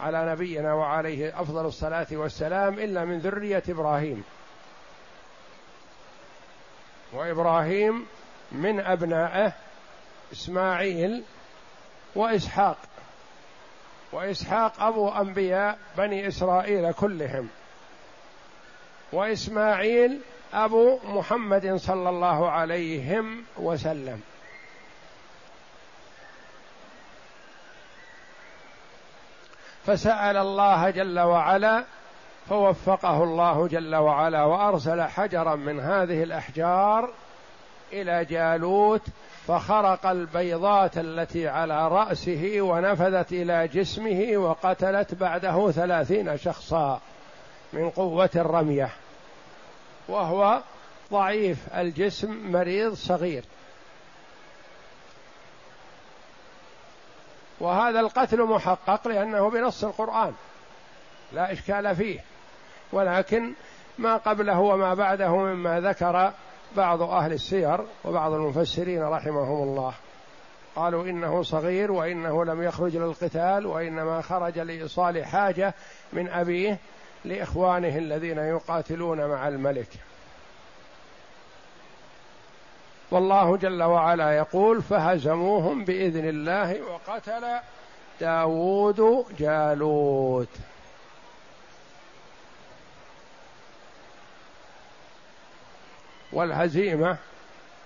على 0.00 0.32
نبينا 0.32 0.74
وعليه 0.74 1.40
أفضل 1.40 1.66
الصلاة 1.66 2.06
والسلام 2.12 2.74
إلا 2.74 3.04
من 3.04 3.18
ذرية 3.18 3.62
إبراهيم. 3.68 4.24
وإبراهيم 7.12 8.06
من 8.52 8.80
أبنائه 8.80 9.52
إسماعيل 10.32 11.24
وإسحاق 12.14 12.76
وإسحاق 14.12 14.82
أبو 14.82 15.08
أنبياء 15.08 15.78
بني 15.98 16.28
إسرائيل 16.28 16.92
كلهم 16.92 17.48
وإسماعيل 19.12 20.20
أبو 20.54 20.98
محمد 21.04 21.76
صلى 21.76 22.08
الله 22.08 22.50
عليهم 22.50 23.44
وسلم. 23.56 24.20
فسأل 29.86 30.36
الله 30.36 30.90
جل 30.90 31.20
وعلا 31.20 31.84
فوفقه 32.48 33.24
الله 33.24 33.68
جل 33.68 33.96
وعلا 33.96 34.44
وأرسل 34.44 35.02
حجرا 35.02 35.54
من 35.54 35.80
هذه 35.80 36.22
الأحجار 36.22 37.12
إلى 37.92 38.24
جالوت 38.24 39.02
فخرق 39.48 40.06
البيضات 40.06 40.98
التي 40.98 41.48
على 41.48 41.88
رأسه 41.88 42.56
ونفذت 42.60 43.32
إلى 43.32 43.68
جسمه 43.68 44.36
وقتلت 44.36 45.14
بعده 45.14 45.70
ثلاثين 45.70 46.38
شخصا 46.38 47.00
من 47.72 47.90
قوة 47.90 48.30
الرمية. 48.36 48.90
وهو 50.08 50.60
ضعيف 51.12 51.58
الجسم 51.74 52.52
مريض 52.52 52.94
صغير. 52.94 53.44
وهذا 57.60 58.00
القتل 58.00 58.42
محقق 58.42 59.08
لأنه 59.08 59.50
بنص 59.50 59.84
القرآن. 59.84 60.32
لا 61.32 61.52
إشكال 61.52 61.96
فيه. 61.96 62.20
ولكن 62.92 63.52
ما 63.98 64.16
قبله 64.16 64.58
وما 64.58 64.94
بعده 64.94 65.36
مما 65.36 65.80
ذكر 65.80 66.32
بعض 66.76 67.02
أهل 67.02 67.32
السير 67.32 67.80
وبعض 68.04 68.32
المفسرين 68.32 69.02
رحمهم 69.02 69.62
الله. 69.62 69.94
قالوا 70.76 71.04
إنه 71.04 71.42
صغير 71.42 71.92
وإنه 71.92 72.44
لم 72.44 72.62
يخرج 72.62 72.96
للقتال 72.96 73.66
وإنما 73.66 74.20
خرج 74.20 74.58
لإيصال 74.58 75.24
حاجة 75.24 75.74
من 76.12 76.28
أبيه 76.28 76.78
لإخوانه 77.24 77.98
الذين 77.98 78.38
يقاتلون 78.38 79.26
مع 79.26 79.48
الملك. 79.48 79.88
والله 83.10 83.56
جل 83.56 83.82
وعلا 83.82 84.36
يقول 84.36 84.82
فهزموهم 84.82 85.84
بإذن 85.84 86.28
الله 86.28 86.82
وقتل 86.82 87.46
داود 88.20 89.26
جالوت. 89.38 90.48
والهزيمة 96.32 97.16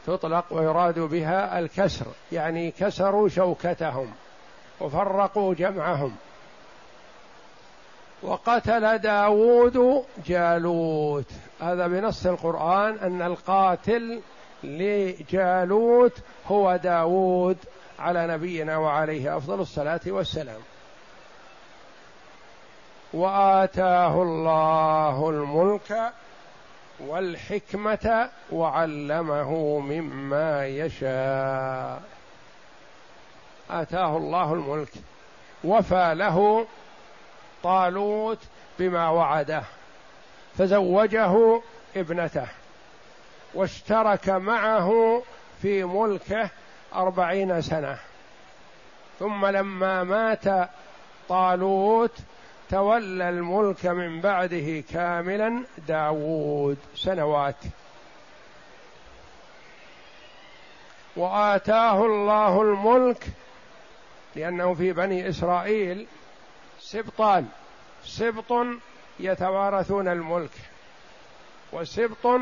تطلق 0.06 0.44
ويراد 0.50 0.98
بها 0.98 1.58
الكسر 1.58 2.06
يعني 2.32 2.70
كسروا 2.70 3.28
شوكتهم 3.28 4.12
وفرقوا 4.80 5.54
جمعهم. 5.54 6.16
وقتل 8.22 8.98
داود 8.98 10.04
جالوت. 10.26 11.30
هذا 11.60 11.86
بنص 11.86 12.26
القرآن 12.26 12.98
أن 12.98 13.22
القاتل 13.22 14.20
لجالوت 14.64 16.12
هو 16.46 16.76
داود 16.76 17.58
على 17.98 18.26
نبينا 18.26 18.76
وعليه 18.76 19.36
أفضل 19.36 19.60
الصلاة 19.60 20.00
والسلام. 20.06 20.60
وآتاه 23.12 24.22
الله 24.22 25.30
الملك 25.30 26.12
والحكمة 27.06 28.30
وعلمه 28.52 29.78
مما 29.78 30.66
يشاء. 30.66 32.02
آتاه 33.70 34.16
الله 34.16 34.52
الملك. 34.52 34.92
وفى 35.64 36.14
له 36.16 36.66
طالوت 37.62 38.38
بما 38.78 39.08
وعده. 39.08 39.62
فزوجه 40.58 41.60
ابنته. 41.96 42.46
واشترك 43.54 44.28
معه 44.28 45.22
في 45.62 45.84
ملكه 45.84 46.48
أربعين 46.94 47.62
سنة. 47.62 47.98
ثم 49.18 49.46
لما 49.46 50.04
مات 50.04 50.68
طالوت 51.28 52.18
تولى 52.72 53.28
الملك 53.28 53.86
من 53.86 54.20
بعده 54.20 54.84
كاملا 54.92 55.64
داوود 55.88 56.78
سنوات. 56.96 57.56
وآتاه 61.16 62.06
الله 62.06 62.62
الملك 62.62 63.26
لأنه 64.36 64.74
في 64.74 64.92
بني 64.92 65.28
إسرائيل 65.28 66.06
سبطان 66.80 67.48
سبط 68.04 68.66
يتوارثون 69.20 70.08
الملك 70.08 70.50
وسبط 71.72 72.40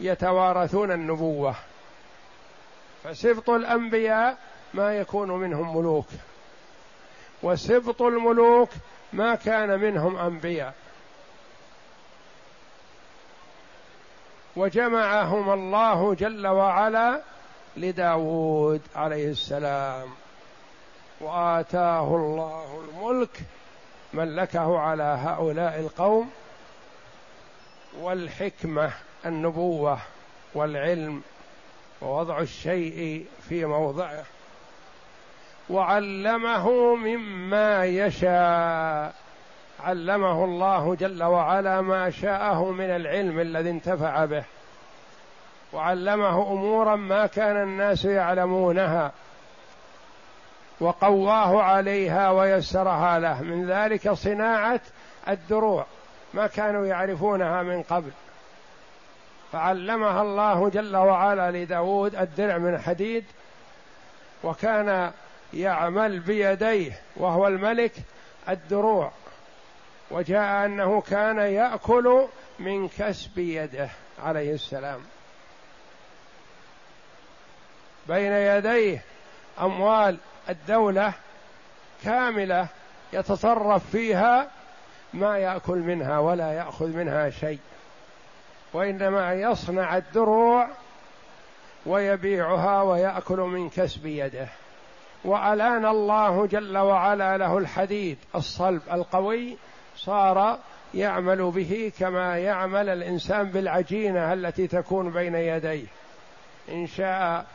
يتوارثون 0.00 0.92
النبوة. 0.92 1.54
فسبط 3.04 3.50
الأنبياء 3.50 4.38
ما 4.74 4.94
يكون 4.96 5.30
منهم 5.30 5.76
ملوك 5.76 6.06
وسبط 7.42 8.02
الملوك 8.02 8.68
ما 9.12 9.34
كان 9.34 9.80
منهم 9.80 10.16
أنبياء. 10.16 10.74
وجمعهم 14.56 15.52
الله 15.52 16.14
جل 16.14 16.46
وعلا 16.46 17.22
لداود 17.76 18.80
عليه 18.94 19.30
السلام. 19.30 20.08
وآتاه 21.20 22.16
الله 22.16 22.84
الملك 22.88 23.40
ملكه 24.14 24.78
على 24.78 25.02
هؤلاء 25.02 25.80
القوم 25.80 26.30
والحكمة 28.00 28.92
النبوة 29.26 29.98
والعلم 30.54 31.22
ووضع 32.02 32.38
الشيء 32.38 33.26
في 33.48 33.64
موضعه. 33.64 34.24
وعلمه 35.72 36.94
مما 36.94 37.84
يشاء. 37.84 39.14
علمه 39.84 40.44
الله 40.44 40.94
جل 40.94 41.22
وعلا 41.22 41.80
ما 41.80 42.10
شاءه 42.10 42.70
من 42.70 42.84
العلم 42.84 43.40
الذي 43.40 43.70
انتفع 43.70 44.24
به. 44.24 44.44
وعلمه 45.72 46.52
أمورا 46.52 46.96
ما 46.96 47.26
كان 47.26 47.62
الناس 47.62 48.04
يعلمونها. 48.04 49.12
وقواه 50.80 51.62
عليها 51.62 52.30
ويسرها 52.30 53.18
له. 53.18 53.42
من 53.42 53.70
ذلك 53.70 54.12
صناعة 54.12 54.80
الدروع. 55.28 55.86
ما 56.34 56.46
كانوا 56.46 56.86
يعرفونها 56.86 57.62
من 57.62 57.82
قبل. 57.82 58.10
فعلمها 59.52 60.22
الله 60.22 60.68
جل 60.68 60.96
وعلا 60.96 61.50
لداود 61.50 62.14
الدرع 62.14 62.58
من 62.58 62.78
حديد. 62.78 63.24
وكان 64.44 65.10
يعمل 65.54 66.20
بيديه 66.20 67.00
وهو 67.16 67.46
الملك 67.46 67.92
الدروع. 68.48 69.12
وجاء 70.10 70.66
أنه 70.66 71.00
كان 71.00 71.38
يأكل 71.38 72.26
من 72.58 72.88
كسب 72.88 73.38
يده 73.38 73.88
عليه 74.22 74.54
السلام. 74.54 75.00
بين 78.08 78.32
يديه 78.32 79.02
أموال 79.60 80.18
الدولة 80.48 81.12
كاملة 82.04 82.66
يتصرف 83.12 83.90
فيها 83.90 84.50
ما 85.14 85.38
يأكل 85.38 85.78
منها 85.78 86.18
ولا 86.18 86.52
يأخذ 86.52 86.86
منها 86.86 87.30
شيء. 87.30 87.60
وإنما 88.72 89.34
يصنع 89.34 89.96
الدروع 89.96 90.68
ويبيعها 91.86 92.82
ويأكل 92.82 93.36
من 93.36 93.70
كسب 93.70 94.06
يده. 94.06 94.48
والآن 95.24 95.86
الله 95.86 96.46
جل 96.46 96.78
وعلا 96.78 97.38
له 97.38 97.58
الحديد 97.58 98.18
الصلب 98.34 98.82
القوي 98.92 99.56
صار 99.96 100.58
يعمل 100.94 101.50
به 101.50 101.92
كما 101.98 102.38
يعمل 102.38 102.88
الإنسان 102.88 103.50
بالعجينة 103.50 104.32
التي 104.32 104.66
تكون 104.66 105.10
بين 105.10 105.34
يديه. 105.34 105.86
إن 106.68 106.86
شاء 106.86 107.46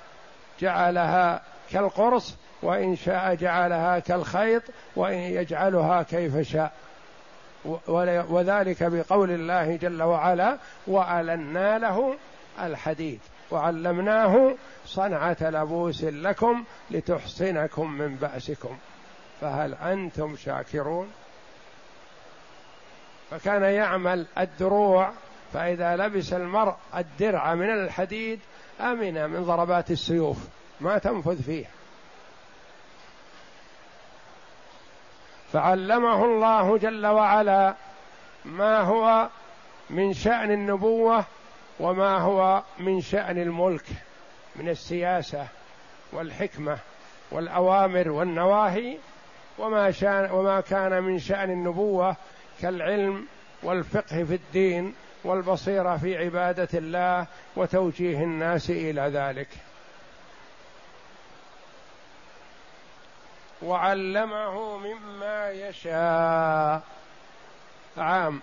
جعلها 0.60 1.42
كالقرص 1.72 2.36
وإن 2.62 2.96
شاء 2.96 3.36
جعلها 3.36 4.00
كالخيط 4.00 4.64
وإن 4.96 5.18
يجعلها 5.18 6.04
كيف 6.04 6.38
شاء. 6.38 6.72
وذلك 8.30 8.84
بقول 8.84 9.32
الله 9.32 9.76
جل 9.76 10.04
وعلا 10.04 10.58
وألنا 10.88 11.80
له 11.80 12.16
الحديد. 12.62 13.20
وعلمناه 13.52 14.56
صنعة 14.86 15.38
لبوس 15.42 16.04
لكم 16.04 16.64
لتحصنكم 16.92 17.92
من 17.92 18.16
بأسكم. 18.16 18.78
فهل 19.42 19.74
أنتم 19.74 20.36
شاكرون؟ 20.36 21.12
فكان 23.32 23.64
يعمل 23.64 24.26
الدروع 24.38 25.12
فإذا 25.54 25.96
لبس 25.96 26.34
المرء 26.34 26.76
الدرع 26.96 27.56
من 27.56 27.70
الحديد 27.70 28.40
أمن 28.82 29.30
من 29.30 29.44
ضربات 29.44 29.92
السيوف. 29.92 30.38
ما 30.82 30.98
تنفذ 30.98 31.44
فيه. 31.44 31.66
فعلمه 35.54 36.26
الله 36.26 36.78
جل 36.78 37.06
وعلا 37.06 37.76
ما 38.46 38.80
هو 38.80 39.30
من 39.90 40.14
شأن 40.14 40.52
النبوة 40.52 41.26
وما 41.80 42.18
هو 42.18 42.64
من 42.80 43.02
شأن 43.02 43.38
الملك 43.38 43.86
من 44.56 44.70
السياسة 44.70 45.48
والحكمة 46.12 46.78
والأوامر 47.32 48.10
والنواهي 48.10 48.98
وما 49.58 49.92
شان 49.92 50.32
وما 50.32 50.62
كان 50.62 51.04
من 51.04 51.20
شأن 51.20 51.50
النبوة 51.52 52.16
كالعلم 52.62 53.28
والفقه 53.64 54.24
في 54.24 54.34
الدين 54.36 54.96
والبصيرة 55.24 55.98
في 55.98 56.18
عبادة 56.18 56.68
الله 56.74 57.26
وتوجيه 57.56 58.24
الناس 58.24 58.70
إلى 58.70 59.02
ذلك. 59.02 59.48
وعلمه 63.62 64.78
مما 64.78 65.52
يشاء. 65.52 66.82
عام. 67.98 68.42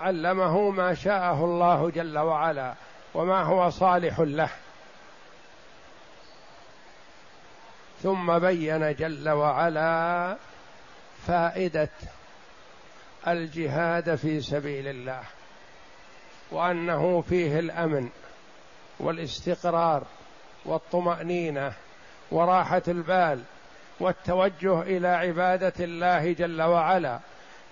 علمه 0.00 0.70
ما 0.70 0.94
شاءه 0.94 1.44
الله 1.44 1.90
جل 1.90 2.18
وعلا 2.18 2.74
وما 3.14 3.42
هو 3.42 3.70
صالح 3.70 4.20
له. 4.20 4.50
ثم 8.02 8.38
بين 8.38 8.94
جل 8.94 9.28
وعلا 9.28 10.36
فائدة 11.26 11.88
الجهاد 13.28 14.14
في 14.14 14.40
سبيل 14.40 14.88
الله 14.88 15.22
وأنه 16.50 17.20
فيه 17.20 17.58
الأمن 17.58 18.08
والاستقرار 19.00 20.02
والطمأنينة 20.64 21.72
وراحة 22.30 22.82
البال 22.88 23.42
والتوجه 24.00 24.82
إلى 24.82 25.08
عبادة 25.08 25.72
الله 25.80 26.32
جل 26.32 26.62
وعلا 26.62 27.18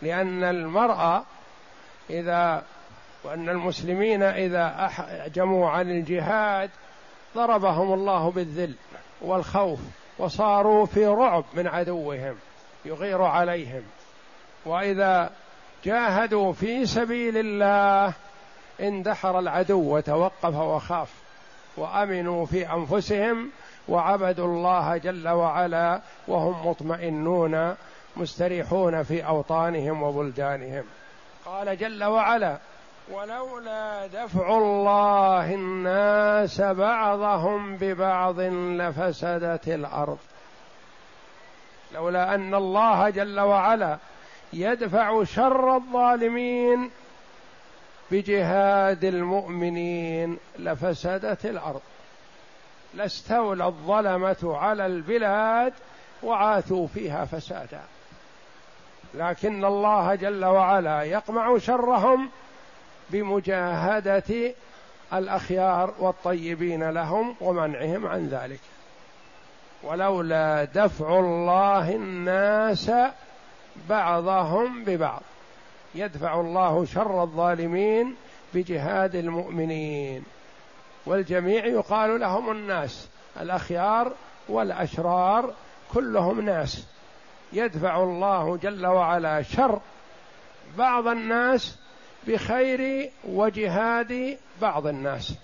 لأن 0.02 0.44
المرأة 0.44 1.24
إذا 2.10 2.62
وأن 3.24 3.48
المسلمين 3.48 4.22
إذا 4.22 4.86
احجموا 4.86 5.70
عن 5.70 5.90
الجهاد 5.90 6.70
ضربهم 7.34 7.92
الله 7.92 8.30
بالذل 8.30 8.74
والخوف 9.20 9.80
وصاروا 10.18 10.86
في 10.86 11.06
رعب 11.06 11.44
من 11.54 11.66
عدوهم 11.66 12.36
يغير 12.84 13.22
عليهم. 13.22 13.82
وإذا 14.66 15.30
جاهدوا 15.84 16.52
في 16.52 16.86
سبيل 16.86 17.36
الله 17.36 18.12
اندحر 18.80 19.38
العدو 19.38 19.96
وتوقف 19.96 20.54
وخاف 20.54 21.10
وأمنوا 21.76 22.46
في 22.46 22.72
أنفسهم 22.72 23.50
وعبدوا 23.88 24.46
الله 24.46 24.96
جل 24.96 25.28
وعلا 25.28 26.00
وهم 26.28 26.68
مطمئنون 26.68 27.74
مستريحون 28.16 29.02
في 29.02 29.26
أوطانهم 29.26 30.02
وبلدانهم. 30.02 30.84
قال 31.46 31.78
جل 31.78 32.04
وعلا 32.04 32.58
ولولا 33.10 34.06
دفع 34.06 34.58
الله 34.58 35.54
الناس 35.54 36.60
بعضهم 36.60 37.76
ببعض 37.76 38.40
لفسدت 38.80 39.68
الأرض 39.68 40.18
لولا 41.94 42.34
أن 42.34 42.54
الله 42.54 43.10
جل 43.10 43.40
وعلا 43.40 43.98
يدفع 44.52 45.24
شر 45.24 45.76
الظالمين 45.76 46.90
بجهاد 48.10 49.04
المؤمنين 49.04 50.38
لفسدت 50.58 51.46
الأرض. 51.46 51.82
لاستولى 52.94 53.66
الظلمة 53.66 54.56
على 54.56 54.86
البلاد 54.86 55.72
وعاثوا 56.22 56.86
فيها 56.86 57.24
فسادا. 57.24 57.80
لكن 59.14 59.64
الله 59.64 60.14
جل 60.14 60.44
وعلا 60.44 61.02
يقمع 61.02 61.58
شرهم 61.58 62.30
بمجاهدة 63.10 64.54
الأخيار 65.12 65.94
والطيبين 65.98 66.90
لهم 66.90 67.34
ومنعهم 67.40 68.06
عن 68.06 68.28
ذلك. 68.28 68.60
ولولا 69.82 70.64
دفع 70.64 71.18
الله 71.18 71.94
الناس 71.94 72.90
بعضهم 73.88 74.84
ببعض. 74.84 75.22
يدفع 75.94 76.40
الله 76.40 76.84
شر 76.84 77.22
الظالمين 77.22 78.16
بجهاد 78.54 79.14
المؤمنين. 79.14 80.24
والجميع 81.06 81.66
يقال 81.66 82.20
لهم 82.20 82.50
الناس 82.50 83.08
الأخيار 83.40 84.12
والأشرار 84.48 85.54
كلهم 85.94 86.40
ناس. 86.40 86.95
يدفع 87.56 88.02
الله 88.02 88.56
جل 88.56 88.86
وعلا 88.86 89.42
شر 89.42 89.80
بعض 90.78 91.06
الناس 91.06 91.78
بخير 92.26 93.10
وجهاد 93.24 94.38
بعض 94.62 94.86
الناس. 94.86 95.34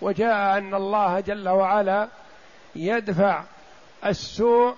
وجاء 0.00 0.58
أن 0.58 0.74
الله 0.74 1.20
جل 1.20 1.48
وعلا 1.48 2.08
يدفع 2.76 3.44
السوء 4.06 4.74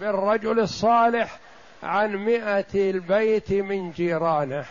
بالرجل 0.00 0.60
الصالح 0.60 1.38
عن 1.82 2.16
مئة 2.16 2.90
البيت 2.90 3.52
من 3.52 3.90
جيرانه. 3.90 4.64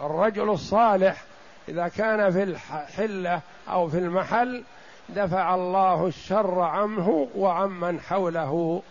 الرجل 0.00 0.50
الصالح 0.50 1.24
إذا 1.68 1.88
كان 1.88 2.30
في 2.30 2.42
الحلة 2.42 3.40
أو 3.68 3.88
في 3.88 3.98
المحل 3.98 4.64
دفع 5.08 5.54
الله 5.54 6.06
الشر 6.06 6.60
عنه 6.60 7.28
وعمن 7.36 8.00
حوله 8.00 8.82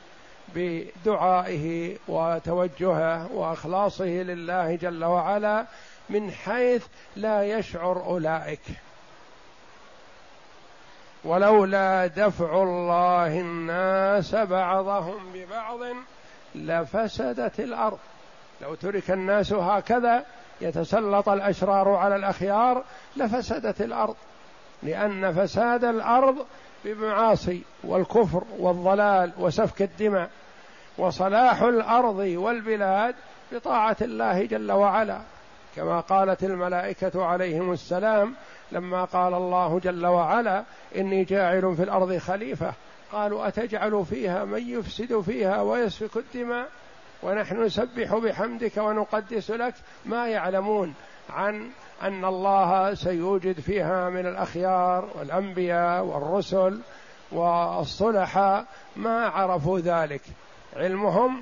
بدعائه 0.56 1.98
وتوجهه 2.08 3.32
وأخلاصه 3.34 4.06
لله 4.06 4.76
جل 4.76 5.04
وعلا 5.04 5.66
من 6.10 6.32
حيث 6.32 6.86
لا 7.16 7.44
يشعر 7.44 8.04
أولئك. 8.06 8.62
ولولا 11.24 12.08
دفع 12.08 12.64
الله 12.64 13.40
الناس 13.40 14.36
بعضهم 14.36 15.34
ببعض 15.34 15.80
لفسدت 16.56 17.60
الأرض. 17.60 18.00
لو 18.62 18.76
ترك 18.76 19.12
الناس 19.12 19.54
هكذا 19.54 20.26
يتسلط 20.62 21.30
الأشرار 21.30 21.90
على 21.90 22.16
الأخيار 22.16 22.84
لفسدت 23.16 23.82
الأرض. 23.82 24.16
لأن 24.86 25.34
فساد 25.34 25.84
الأرض 25.84 26.46
بمعاصي 26.86 27.62
والكفر 27.84 28.44
والضلال 28.60 29.32
وسفك 29.38 29.82
الدماء 29.82 30.30
وصلاح 30.98 31.62
الأرض 31.62 32.18
والبلاد 32.18 33.16
بطاعة 33.52 33.98
الله 34.02 34.46
جل 34.46 34.72
وعلا. 34.72 35.22
كما 35.76 36.00
قالت 36.00 36.44
الملائكة 36.44 37.26
عليهم 37.26 37.72
السلام 37.72 38.34
لما 38.72 39.06
قال 39.06 39.34
الله 39.34 39.80
جل 39.80 40.06
وعلا 40.06 40.64
إني 40.96 41.24
جاعل 41.24 41.76
في 41.76 41.84
الأرض 41.84 42.18
خليفة. 42.18 42.74
قالوا 43.12 43.48
أتجعل 43.48 44.06
فيها 44.10 44.46
من 44.46 44.70
يفسد 44.70 45.22
فيها 45.22 45.62
ويسفك 45.62 46.18
الدماء؟ 46.18 46.68
ونحن 47.24 47.64
نسبح 47.64 48.16
بحمدك 48.16 48.78
ونقدس 48.78 49.52
لك. 49.52 49.74
ما 50.06 50.28
يعلمون 50.28 50.94
عن 51.30 51.70
أن 52.02 52.26
الله 52.26 52.94
سيوجد 52.94 53.60
فيها 53.60 54.10
من 54.10 54.26
الأخيار 54.26 55.10
والأنبياء 55.16 56.04
والرسل 56.04 56.80
والصلحاء 57.32 58.66
ما 58.96 59.26
عرفوا 59.28 59.80
ذلك. 59.80 60.22
علمهم 60.76 61.42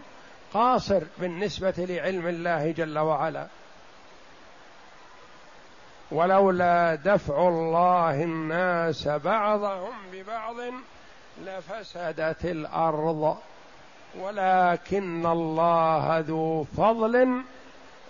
قاصر 0.54 1.04
بالنسبة 1.18 1.74
لعلم 1.78 2.28
الله 2.28 2.72
جل 2.72 3.00
وعلا. 3.00 3.48
ولولا 6.12 6.96
دفع 6.96 7.48
الله 7.48 8.24
الناس 8.24 9.08
بعضهم 9.08 9.94
ببعض 10.12 10.56
لفسدت 11.46 12.46
الأرض. 12.46 13.38
ولكن 14.20 15.26
الله 15.26 16.20
ذو 16.20 16.64
فضل 16.64 17.44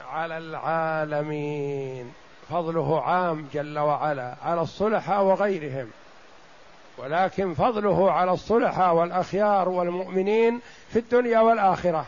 على 0.08 0.38
العالمين. 0.38 2.14
فضله 2.50 3.02
عام 3.02 3.48
جل 3.54 3.80
وعلا 3.80 4.36
على 4.44 4.62
الصلحاء 4.62 5.24
وغيرهم. 5.24 5.88
ولكن 6.98 7.54
فضله 7.54 8.12
على 8.12 8.32
الصلحاء 8.32 8.96
والأخيار 8.96 9.70
والمؤمنين 9.70 10.62
في 10.90 11.00
الدنيا 11.00 11.40
والآخرة. 11.40 12.06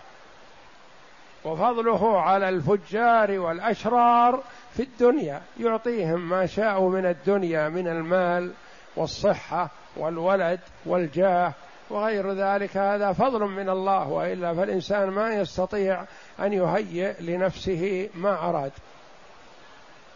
وفضله 1.45 2.21
على 2.21 2.49
الفجار 2.49 3.39
والأشرار 3.39 4.43
في 4.73 4.83
الدنيا. 4.83 5.41
يعطيهم 5.59 6.29
ما 6.29 6.45
شاءوا 6.45 6.89
من 6.89 7.05
الدنيا 7.05 7.69
من 7.69 7.87
المال 7.87 8.51
والصحة 8.95 9.69
والولد 9.97 10.59
والجاه 10.85 11.53
وغير 11.89 12.33
ذلك. 12.33 12.77
هذا 12.77 13.13
فضل 13.13 13.39
من 13.39 13.69
الله 13.69 14.09
وإلا 14.09 14.53
فالإنسان 14.53 15.09
ما 15.09 15.33
يستطيع 15.33 16.03
أن 16.39 16.53
يهيئ 16.53 17.21
لنفسه 17.21 18.09
ما 18.15 18.49
أراد. 18.49 18.71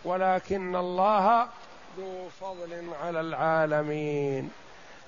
ولكن 0.06 0.76
الله 0.76 1.48
ذو 1.98 2.30
فضل 2.42 2.90
على 3.04 3.22
العالمين. 3.22 4.50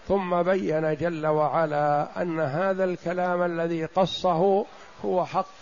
ثم 0.07 0.41
بين 0.41 0.95
جل 0.95 1.27
وعلا 1.27 2.21
أن 2.21 2.39
هذا 2.39 2.83
الكلام 2.83 3.41
الذي 3.41 3.85
قصه 3.85 4.65
هو 5.05 5.25
حق 5.25 5.55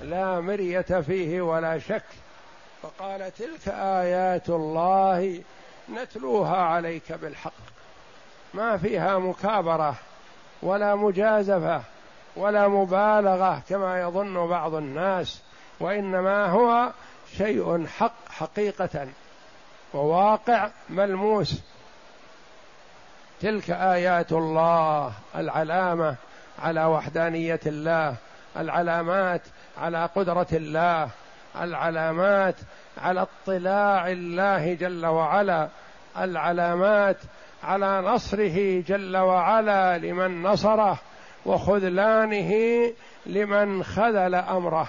لا 0.00 0.40
مرية 0.40 0.80
فيه 0.80 1.40
ولا 1.40 1.78
شك. 1.78 2.04
فقال 2.82 3.34
تلك 3.34 3.68
آيات 3.68 4.48
الله 4.48 5.42
نتلوها 5.94 6.56
عليك 6.56 7.12
بالحق. 7.12 7.52
ما 8.54 8.76
فيها 8.76 9.18
مكابرة 9.18 9.94
ولا 10.62 10.94
مجازفة 10.94 11.82
ولا 12.36 12.68
مبالغة 12.68 13.62
كما 13.68 14.00
يظن 14.00 14.46
بعض 14.46 14.74
الناس 14.74 15.42
وإنما 15.80 16.46
هو 16.46 16.92
شيء 17.36 17.86
حق 17.86 18.28
حقيقة 18.30 19.08
وواقع 19.94 20.70
ملموس. 20.88 21.62
تلك 23.40 23.70
آيات 23.70 24.32
الله 24.32 25.12
العلامة 25.36 26.16
على 26.58 26.84
وحدانية 26.84 27.60
الله 27.66 28.14
العلامات 28.56 29.42
على 29.78 30.08
قدرة 30.16 30.46
الله 30.52 31.10
العلامات 31.60 32.54
على 32.98 33.22
اطلاع 33.22 34.08
الله 34.08 34.74
جل 34.74 35.06
وعلا 35.06 35.68
العلامات 36.18 37.16
على 37.64 38.00
نصره 38.00 38.80
جل 38.80 39.16
وعلا 39.16 39.98
لمن 39.98 40.42
نصره 40.42 40.98
وخذلانه 41.46 42.52
لمن 43.26 43.84
خذل 43.84 44.34
أمره. 44.34 44.88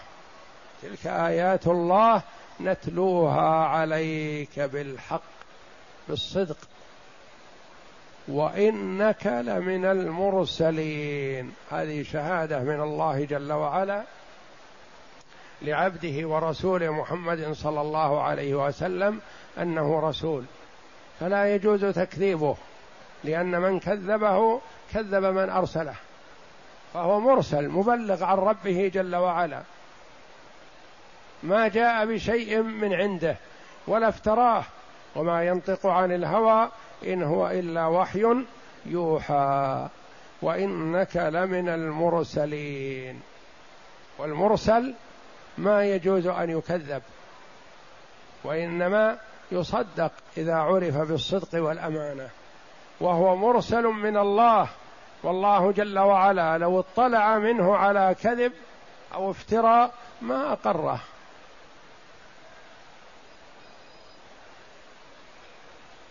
تلك 0.82 1.08
آيات 1.08 1.68
الله 1.68 2.22
نتلوها 2.62 3.66
عليك 3.66 4.60
بالحق 4.60 5.22
بالصدق. 6.10 6.58
وإنك 8.28 9.28
لمن 9.28 9.86
المرسلين. 9.86 11.54
هذه 11.72 12.04
شهادة 12.04 12.60
من 12.60 12.82
الله 12.82 13.26
جل 13.26 13.52
وعلا 13.52 14.04
لعبده 15.62 16.28
ورسوله 16.28 16.92
محمد 16.92 17.52
صلى 17.54 17.82
الله 17.82 18.22
عليه 18.22 18.68
وسلم 18.68 19.20
أنه 19.58 20.00
رسول. 20.00 20.44
فلا 21.20 21.56
يجوز 21.56 21.86
تكذيبه 21.86 22.56
لأن 23.24 23.62
من 23.62 23.80
كذبه 23.80 24.62
كذب 24.94 25.24
من 25.24 25.50
أرسله 25.50 25.96
فهو 26.94 27.20
مرسل 27.20 27.70
مبلغ 27.70 28.24
عن 28.24 28.38
ربه 28.38 28.92
جل 28.94 29.16
وعلا. 29.16 29.62
ما 31.44 31.68
جاء 31.68 32.06
بشيء 32.06 32.62
من 32.62 32.94
عنده 32.94 33.36
ولا 33.88 34.10
افتراه. 34.10 34.64
وما 35.16 35.44
ينطق 35.44 35.86
عن 35.86 36.12
الهوى 36.12 36.70
إن 37.08 37.24
هو 37.24 37.48
إلا 37.48 37.88
وحي 37.88 38.26
يوحى. 38.86 39.88
وإنك 40.42 41.18
لمن 41.18 41.70
المرسلين. 41.70 43.22
والمرسل 44.18 44.94
ما 45.58 45.86
يجوز 45.86 46.28
أن 46.28 46.50
يكذب 46.50 47.02
وإنما 48.44 49.18
يصدق 49.52 50.12
إذا 50.38 50.56
عرف 50.56 50.98
بالصدق 50.98 51.64
والأمانة. 51.64 52.30
وهو 53.00 53.36
مرسل 53.36 53.84
من 53.84 54.18
الله 54.18 54.68
والله 55.24 55.72
جل 55.72 56.00
وعلا 56.00 56.58
لو 56.58 56.80
اطلع 56.80 57.38
منه 57.38 57.76
على 57.76 58.16
كذب 58.22 58.52
أو 59.14 59.32
افتراء 59.32 59.92
ما 60.22 60.54
أقره. 60.54 61.00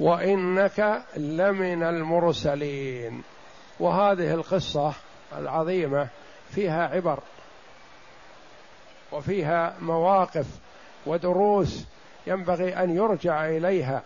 وإنك 0.00 1.02
لمن 1.16 1.82
المرسلين. 1.82 3.22
وهذه 3.80 4.34
القصة 4.34 4.92
العظيمة 5.38 6.08
فيها 6.50 6.86
عبر 6.86 7.20
وفيها 9.12 9.74
مواقف 9.80 10.46
ودروس 11.06 11.84
ينبغي 12.26 12.76
أن 12.76 12.96
يرجع 12.96 13.46
إليها. 13.46 14.02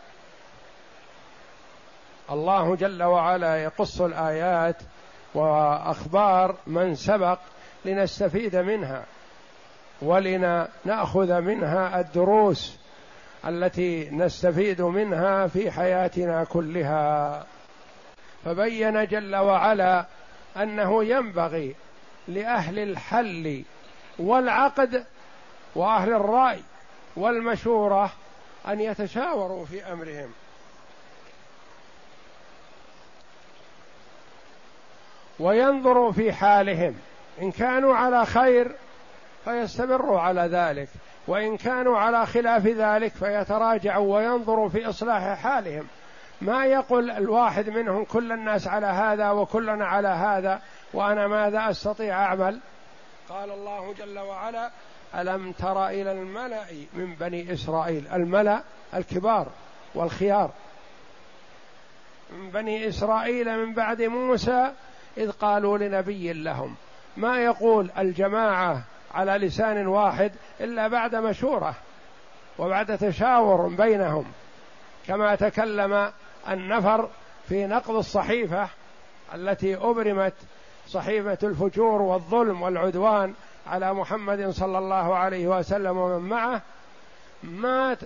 الله 2.31 2.77
جل 2.77 3.03
وعلا 3.03 3.63
يقص 3.63 4.01
الآيات 4.01 4.77
وأخبار 5.35 6.57
من 6.67 6.95
سبق 6.95 7.39
لنستفيد 7.85 8.57
منها 8.57 9.05
ولنأخذ 10.03 11.41
منها 11.41 12.01
الدروس 12.01 12.79
التي 13.47 14.11
نستفيد 14.11 14.83
منها 14.83 15.47
في 15.47 15.71
حياتنا 15.71 16.45
كلها. 16.45 17.47
فبين 18.45 19.07
جل 19.07 19.37
وعلا 19.37 20.07
أنه 20.57 21.05
ينبغي 21.05 21.75
لأهل 22.29 22.79
الحل 22.79 23.63
والعقد 24.19 25.05
وأهل 25.75 26.13
الرأي 26.13 26.61
والمشورة 27.17 28.13
أن 28.69 28.81
يتشاوروا 28.81 29.65
في 29.65 29.93
أمرهم. 29.93 30.33
وينظروا 35.41 36.13
في 36.13 36.33
حالهم. 36.33 36.95
إن 37.43 37.51
كانوا 37.51 37.97
على 37.97 38.27
خير 38.27 38.75
فيستمروا 39.45 40.21
على 40.21 40.41
ذلك. 40.41 40.89
وإن 41.27 41.57
كانوا 41.57 41.99
على 41.99 42.27
خلاف 42.27 42.67
ذلك 42.67 43.13
فيتراجعوا 43.13 44.17
وينظروا 44.17 44.69
في 44.69 44.89
إصلاح 44.89 45.39
حالهم. 45.39 45.87
ما 46.41 46.67
يقول 46.67 47.11
الواحد 47.11 47.69
منهم 47.69 48.05
كل 48.05 48.33
الناس 48.33 48.69
على 48.69 48.87
هذا 48.87 49.31
وكلنا 49.31 49.87
على 49.87 50.09
هذا 50.09 50.63
وأنا 50.95 51.27
ماذا 51.27 51.71
أستطيع 51.71 52.25
أعمل؟ 52.25 52.61
قال 53.29 53.51
الله 53.51 53.95
جل 53.99 54.19
وعلا 54.19 54.71
ألم 55.15 55.53
تر 55.53 55.89
إلى 55.89 56.13
الملأ 56.13 56.65
من 56.93 57.15
بني 57.15 57.53
إسرائيل؟ 57.53 58.09
الملأ 58.13 58.63
الكبار 58.95 59.49
والخيار. 59.95 60.51
من 62.33 62.51
بني 62.51 62.89
إسرائيل 62.89 63.67
من 63.67 63.75
بعد 63.75 64.03
موسى 64.03 64.73
إذ 65.17 65.31
قالوا 65.31 65.79
لنبي 65.79 66.33
لهم 66.33 66.75
ما 67.17 67.39
يقول 67.39 67.91
الجماعة 67.99 68.83
على 69.15 69.33
لسان 69.33 69.87
واحد 69.87 70.33
إلا 70.61 70.89
بعد 70.89 71.15
مشورة 71.15 71.75
وبعد 72.59 72.99
تشاور 72.99 73.69
بينهم 73.69 74.25
كما 75.07 75.35
تكلم 75.35 76.13
النفر 76.49 77.09
في 77.49 77.67
نقض 77.67 77.95
الصحيفة 77.97 78.69
التي 79.35 79.77
أبرمت 79.77 80.35
صحيفة 80.89 81.39
الفجور 81.43 82.03
والظلم 82.03 82.63
والعدوان 82.63 83.35
على 83.67 83.95
محمد 83.95 84.51
صلى 84.51 84.79
الله 84.79 85.17
عليه 85.17 85.59
وسلم 85.59 85.97
ومن 85.97 86.29
معه. 86.29 86.61
ما 87.43 87.97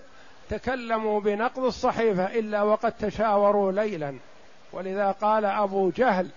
تكلموا 0.48 1.20
بنقض 1.20 1.64
الصحيفة 1.64 2.24
إلا 2.24 2.62
وقد 2.62 2.92
تشاوروا 2.92 3.72
ليلا. 3.72 4.14
ولذا 4.72 5.10
قال 5.10 5.44
أبو 5.44 5.90
جهل 5.90 6.28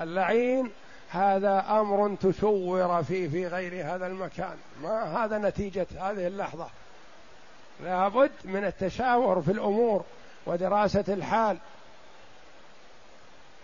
اللعين 0.00 0.70
هذا 1.12 1.64
أمر 1.70 2.16
تشور 2.16 3.02
فيه 3.02 3.28
في 3.28 3.46
غير 3.46 3.94
هذا 3.94 4.06
المكان. 4.06 4.56
ما 4.82 5.24
هذا 5.24 5.38
نتيجة 5.38 5.86
هذه 5.98 6.26
اللحظة. 6.26 6.66
لابد 7.84 8.30
من 8.44 8.64
التشاور 8.64 9.42
في 9.42 9.52
الأمور 9.52 10.04
ودراسة 10.46 11.04
الحال. 11.08 11.58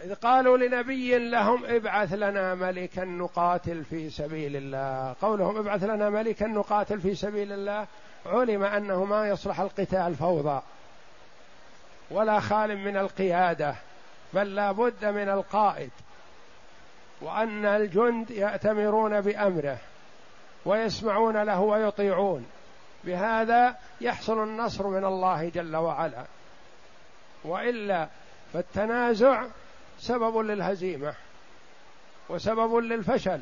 إذ 0.04 0.14
قالوا 0.14 0.58
لنبي 0.58 1.18
لهم 1.30 1.64
ابعث 1.64 2.12
لنا 2.12 2.54
ملكا 2.54 3.04
نقاتل 3.04 3.84
في 3.84 4.10
سبيل 4.10 4.56
الله. 4.56 5.14
قولهم 5.22 5.56
ابعث 5.56 5.84
لنا 5.84 6.10
ملكا 6.10 6.46
نقاتل 6.46 7.00
في 7.00 7.14
سبيل 7.14 7.52
الله. 7.52 7.86
علم 8.26 8.62
أنه 8.62 9.04
ما 9.04 9.28
يصلح 9.28 9.60
القتال 9.60 10.14
فوضى. 10.14 10.62
ولا 12.10 12.40
خال 12.40 12.78
من 12.78 12.96
القيادة 12.96 13.74
بل 14.34 14.54
لا 14.54 14.72
بد 14.72 15.04
من 15.04 15.28
القائد. 15.28 15.90
وأن 17.20 17.64
الجند 17.64 18.30
يأتمرون 18.30 19.20
بأمره 19.20 19.78
ويسمعون 20.64 21.42
له 21.42 21.60
ويطيعون. 21.60 22.46
بهذا 23.04 23.76
يحصل 24.00 24.42
النصر 24.42 24.86
من 24.86 25.04
الله 25.04 25.48
جل 25.48 25.76
وعلا. 25.76 26.24
وإلا 27.44 28.08
فالتنازع 28.52 29.44
سبب 29.98 30.38
للهزيمة 30.38 31.14
وسبب 32.28 32.76
للفشل. 32.76 33.40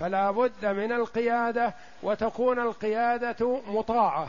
فلا 0.00 0.30
بد 0.30 0.66
من 0.66 0.92
القيادة 0.92 1.74
وتكون 2.02 2.58
القيادة 2.58 3.60
مطاعة. 3.68 4.28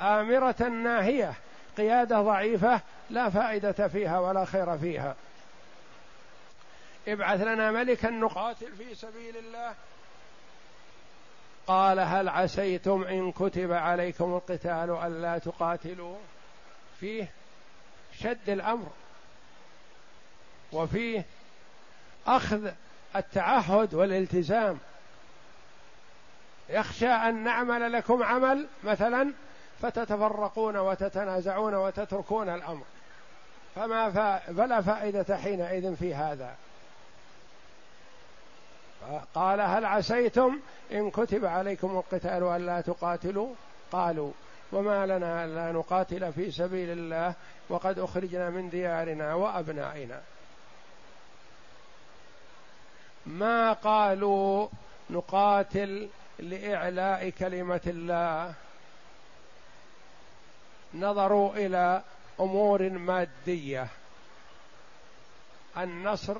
آمرة 0.00 0.68
ناهية. 0.68 1.32
قيادة 1.78 2.22
ضعيفة 2.22 2.80
لا 3.10 3.30
فائدة 3.30 3.88
فيها 3.88 4.18
ولا 4.18 4.44
خير 4.44 4.78
فيها. 4.78 5.14
ابعث 7.12 7.40
لنا 7.40 7.70
ملكا 7.70 8.10
نقاتل 8.10 8.72
في 8.76 8.94
سبيل 8.94 9.36
الله. 9.36 9.74
قال 11.66 12.00
هل 12.00 12.28
عسيتم 12.28 13.04
إن 13.04 13.32
كتب 13.32 13.72
عليكم 13.72 14.34
القتال 14.34 14.90
ألا 14.90 15.38
تقاتلوا؟ 15.38 16.16
فيه 17.00 17.30
شد 18.18 18.50
الأمر. 18.50 18.86
وفيه 20.72 21.24
أخذ 22.26 22.70
التعهد 23.16 23.94
والالتزام. 23.94 24.78
يخشى 26.68 27.08
أن 27.08 27.44
نعمل 27.44 27.92
لكم 27.92 28.22
عمل 28.22 28.66
مثلا 28.84 29.32
فتتفرقون 29.82 30.76
وتتنازعون 30.76 31.74
وتتركون 31.74 32.48
الأمر. 32.48 32.84
فما 33.74 34.10
فلا 34.38 34.80
فائدة 34.80 35.36
حينئذ 35.36 35.96
في 35.96 36.14
هذا. 36.14 36.54
قال 39.34 39.60
هل 39.60 39.84
عسيتم 39.84 40.60
إن 40.92 41.10
كتب 41.10 41.44
عليكم 41.44 41.96
القتال 41.96 42.42
الا 42.42 42.80
تقاتلوا؟ 42.80 43.54
قالوا 43.92 44.32
وما 44.72 45.06
لنا 45.06 45.44
ألا 45.44 45.72
نقاتل 45.72 46.32
في 46.32 46.50
سبيل 46.50 46.90
الله 46.90 47.34
وقد 47.68 47.98
أخرجنا 47.98 48.50
من 48.50 48.70
ديارنا 48.70 49.34
وأبنائنا. 49.34 50.20
ما 53.26 53.72
قالوا 53.72 54.68
نقاتل 55.10 56.08
لإعلاء 56.38 57.30
كلمة 57.30 57.80
الله؟ 57.86 58.54
نظروا 60.94 61.54
إلى 61.54 62.02
أمور 62.40 62.90
مادية. 62.90 63.88
النصر 65.76 66.36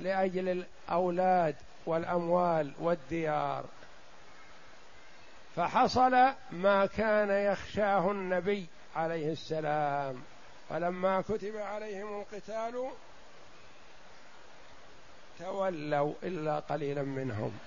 لأجل 0.00 0.48
الأولاد. 0.48 1.56
والأموال 1.88 2.72
والديار. 2.80 3.64
فحصل 5.56 6.32
ما 6.52 6.86
كان 6.86 7.30
يخشاه 7.52 8.10
النبي 8.10 8.66
عليه 8.96 9.32
السلام. 9.32 10.22
فلما 10.70 11.20
كتب 11.20 11.56
عليهم 11.56 12.20
القتال 12.20 12.90
تولوا 15.38 16.12
إلا 16.22 16.58
قليلا 16.58 17.02
منهم. 17.02 17.58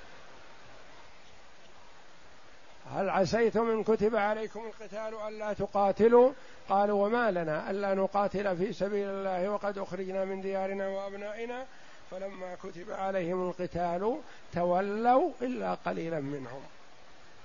هل 2.96 3.10
عسيتم 3.10 3.70
إن 3.70 3.84
كتب 3.84 4.16
عليكم 4.16 4.60
القتال 4.60 5.14
الا 5.28 5.54
تقاتلوا؟ 5.54 6.32
قالوا 6.70 7.06
وما 7.06 7.32
لنا 7.32 7.72
ألا 7.72 7.94
نقاتل 7.94 8.58
في 8.58 8.74
سبيل 8.74 9.10
الله 9.10 9.50
وقد 9.50 9.78
أخرجنا 9.78 10.26
من 10.26 10.42
ديارنا 10.42 10.88
وأبنائنا 10.88 11.66
فلما 12.12 12.56
كتب 12.56 12.92
عليهم 12.92 13.50
القتال 13.50 14.22
تولوا 14.54 15.32
إلا 15.42 15.74
قليلا 15.74 16.20
منهم. 16.20 16.62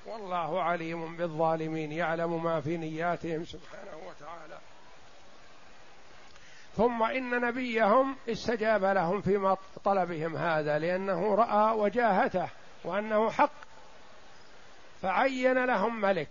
والله 0.07 0.63
عليم 0.63 1.17
بالظالمين 1.17 1.93
يعلم 1.93 2.45
ما 2.45 2.61
في 2.61 2.77
نياتهم 2.77 3.45
سبحانه 3.45 3.97
وتعالى. 4.09 4.59
ثم 6.77 7.03
إن 7.03 7.41
نبيهم 7.41 8.17
استجاب 8.29 8.85
لهم 8.85 9.21
في 9.21 9.57
طلبهم 9.85 10.37
هذا 10.37 10.79
لأنه 10.79 11.35
رأى 11.35 11.77
وجاهته 11.77 12.49
وأنه 12.85 13.31
حق. 13.31 13.53
فعين 15.03 15.65
لهم 15.65 16.01
ملك. 16.01 16.31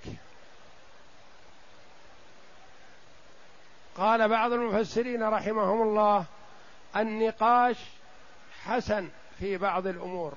قال 3.98 4.30
بعض 4.30 4.52
المفسرين 4.52 5.24
رحمهم 5.24 5.82
الله 5.82 6.26
النقاش 6.96 7.78
حسن 8.68 9.08
في 9.40 9.58
بعض 9.58 9.88
الأمور 9.88 10.34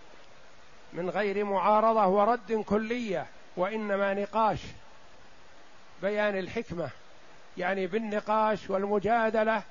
من 0.93 1.11
غير 1.11 1.45
معارضة 1.45 2.07
ورد 2.07 2.65
كلية 2.67 3.27
وإنما 3.57 4.15
نقاش 4.15 4.59
بيان 6.03 6.39
الحكمة 6.39 6.89
يعني 7.57 7.87
بالنقاش 7.87 8.71
والمجادلة 8.71 9.63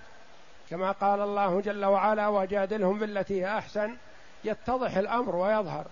كما 0.69 0.91
قال 0.91 1.21
الله 1.21 1.61
جل 1.61 1.85
وعلا 1.85 2.27
وجادلهم 2.27 2.99
بالتي 2.99 3.41
هي 3.41 3.57
أحسن 3.57 3.95
يتضح 4.43 4.97
الأمر 4.97 5.35
ويظهر. 5.35 5.85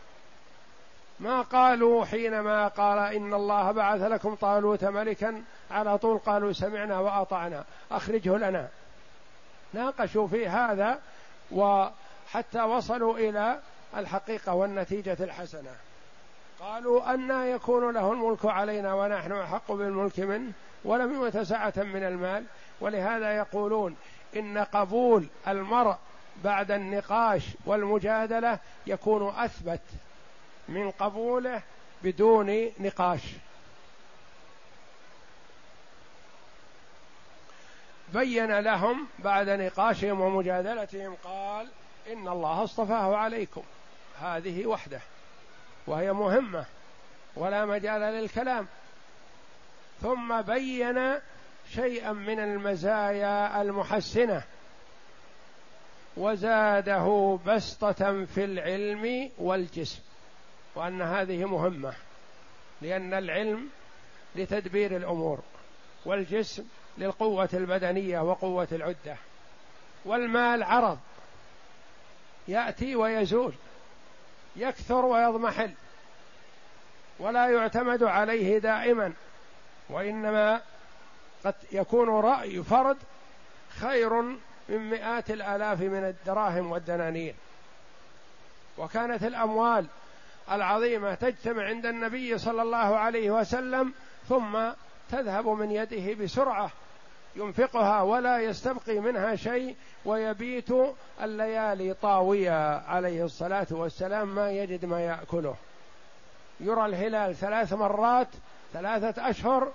ما 1.19 1.41
قالوا 1.41 2.05
حينما 2.05 2.67
قال 2.67 2.99
إن 3.15 3.33
الله 3.33 3.71
بعث 3.71 4.01
لكم 4.01 4.35
طالوت 4.35 4.83
ملكا 4.83 5.43
على 5.71 5.97
طول 5.97 6.17
قالوا 6.17 6.53
سمعنا 6.53 6.99
وأطعنا 6.99 7.63
أخرجه 7.91 8.37
لنا 8.37 8.67
ناقشوا 9.73 10.27
في 10.27 10.47
هذا 10.47 10.99
وحتى 12.25 12.61
وصلوا 12.61 13.17
إلى 13.17 13.59
الحقيقة 13.97 14.53
والنتيجة 14.53 15.17
الحسنة. 15.19 15.75
قالوا 16.59 17.13
أنا 17.13 17.45
يكون 17.45 17.93
له 17.93 18.11
الملك 18.11 18.45
علينا 18.45 18.93
ونحن 18.93 19.31
أحق 19.31 19.71
بالملك 19.71 20.19
منه 20.19 20.51
ولم 20.83 21.13
يؤت 21.13 21.37
سعة 21.37 21.73
من 21.77 22.03
المال 22.03 22.45
ولهذا 22.81 23.37
يقولون 23.37 23.95
إن 24.35 24.57
قبول 24.57 25.27
المرء 25.47 25.95
بعد 26.43 26.71
النقاش 26.71 27.43
والمجادلة 27.65 28.59
يكون 28.87 29.33
أثبت 29.35 29.81
من 30.69 30.91
قبوله 30.91 31.61
بدون 32.03 32.71
نقاش. 32.79 33.21
بين 38.13 38.59
لهم 38.59 39.07
بعد 39.19 39.49
نقاشهم 39.49 40.21
ومجادلتهم 40.21 41.15
قال 41.23 41.67
إن 42.13 42.27
الله 42.27 42.63
اصطفاه 42.63 43.15
عليكم. 43.15 43.63
هذه 44.21 44.65
وحده. 44.65 45.01
وهي 45.87 46.13
مهمة. 46.13 46.65
ولا 47.35 47.65
مجال 47.65 48.01
للكلام. 48.01 48.67
ثم 50.01 50.41
بين 50.41 51.19
شيئا 51.69 52.11
من 52.11 52.39
المزايا 52.39 53.61
المحسنة. 53.61 54.43
وزاده 56.17 57.39
بسطة 57.45 58.25
في 58.25 58.43
العلم 58.45 59.31
والجسم. 59.37 60.01
وأن 60.75 61.01
هذه 61.01 61.45
مهمة. 61.45 61.93
لأن 62.81 63.13
العلم 63.13 63.69
لتدبير 64.35 64.95
الأمور. 64.95 65.39
والجسم 66.05 66.63
للقوة 66.97 67.49
البدنية 67.53 68.19
وقوة 68.19 68.67
العدة. 68.71 69.17
والمال 70.05 70.63
عرض. 70.63 70.99
يأتي 72.47 72.95
ويزول 72.95 73.53
يكثر 74.55 75.05
ويضمحل 75.05 75.71
ولا 77.19 77.49
يعتمد 77.49 78.03
عليه 78.03 78.57
دائما 78.57 79.13
وإنما 79.89 80.61
قد 81.45 81.55
يكون 81.71 82.09
رأي 82.09 82.63
فرد 82.63 82.97
خير 83.69 84.21
من 84.69 84.89
مئات 84.89 85.31
الآلاف 85.31 85.81
من 85.81 86.03
الدراهم 86.03 86.71
والدنانير. 86.71 87.35
وكانت 88.77 89.23
الأموال 89.23 89.85
العظيمة 90.51 91.13
تجتمع 91.13 91.63
عند 91.63 91.85
النبي 91.85 92.37
صلى 92.37 92.61
الله 92.61 92.97
عليه 92.97 93.31
وسلم 93.31 93.93
ثم 94.29 94.59
تذهب 95.11 95.47
من 95.47 95.71
يده 95.71 96.23
بسرعة 96.23 96.71
ينفقها 97.35 98.01
ولا 98.01 98.39
يستبقي 98.39 98.99
منها 98.99 99.35
شيء 99.35 99.75
ويبيت 100.05 100.69
الليالي 101.21 101.93
طاوية 101.93 102.77
عليه 102.77 103.25
الصلاة 103.25 103.67
والسلام 103.71 104.35
ما 104.35 104.51
يجد 104.51 104.85
ما 104.85 105.01
يأكله. 105.01 105.55
يرى 106.59 106.85
الهلال 106.85 107.35
ثلاث 107.35 107.73
مرات 107.73 108.27
ثلاثة 108.73 109.29
أشهر 109.29 109.71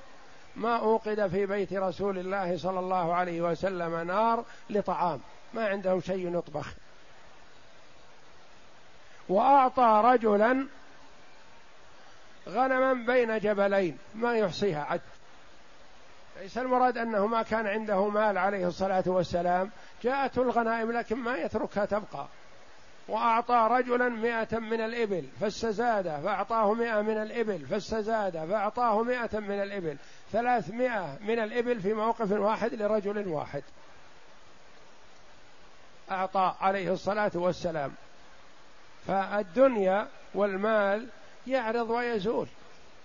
ما 0.56 0.76
أوقد 0.76 1.26
في 1.26 1.46
بيت 1.46 1.72
رسول 1.72 2.18
الله 2.18 2.58
صلى 2.58 2.78
الله 2.78 3.14
عليه 3.14 3.40
وسلم 3.40 3.96
نار 4.06 4.44
لطعام. 4.70 5.20
ما 5.54 5.68
عندهم 5.68 6.00
شيء 6.00 6.38
يطبخ. 6.38 6.74
وأعطى 9.28 10.02
رجلا 10.04 10.66
غنما 12.48 12.92
بين 12.92 13.38
جبلين 13.38 13.98
ما 14.14 14.36
يحصيها 14.36 14.84
عد. 14.84 15.00
ليس 16.40 16.58
المراد 16.58 16.98
أنه 16.98 17.26
ما 17.26 17.42
كان 17.42 17.66
عنده 17.66 18.08
مال 18.08 18.38
عليه 18.38 18.66
الصلاة 18.66 19.04
والسلام. 19.06 19.70
جاءته 20.02 20.42
الغنائم 20.42 20.92
لكن 20.92 21.16
ما 21.16 21.36
يتركها 21.36 21.84
تبقى. 21.84 22.26
وأعطى 23.08 23.68
رجلا 23.70 24.08
مئة 24.08 24.58
من 24.58 24.80
الإبل 24.80 25.24
فاستزاد 25.40 26.20
فأعطاه 26.24 26.74
مئة 26.74 27.02
من 27.02 27.22
الإبل 27.22 27.66
فاستزاد 27.66 28.32
فأعطاه 28.32 29.02
مئة 29.02 29.38
من 29.38 29.62
الإبل. 29.62 29.96
ثلاثمائة 30.32 31.18
من 31.20 31.38
الإبل 31.38 31.80
في 31.80 31.94
موقف 31.94 32.32
واحد 32.32 32.74
لرجل 32.74 33.28
واحد. 33.28 33.62
أعطى 36.10 36.54
عليه 36.60 36.92
الصلاة 36.92 37.32
والسلام. 37.34 37.92
فالدنيا 39.06 40.08
والمال 40.34 41.08
يعرض 41.46 41.90
ويزول 41.90 42.46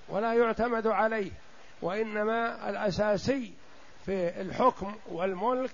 ولا 0.09 0.33
يعتمد 0.33 0.87
عليه. 0.87 1.31
وإنما 1.81 2.69
الأساسي 2.69 3.53
في 4.05 4.41
الحكم 4.41 4.95
والملك 5.07 5.71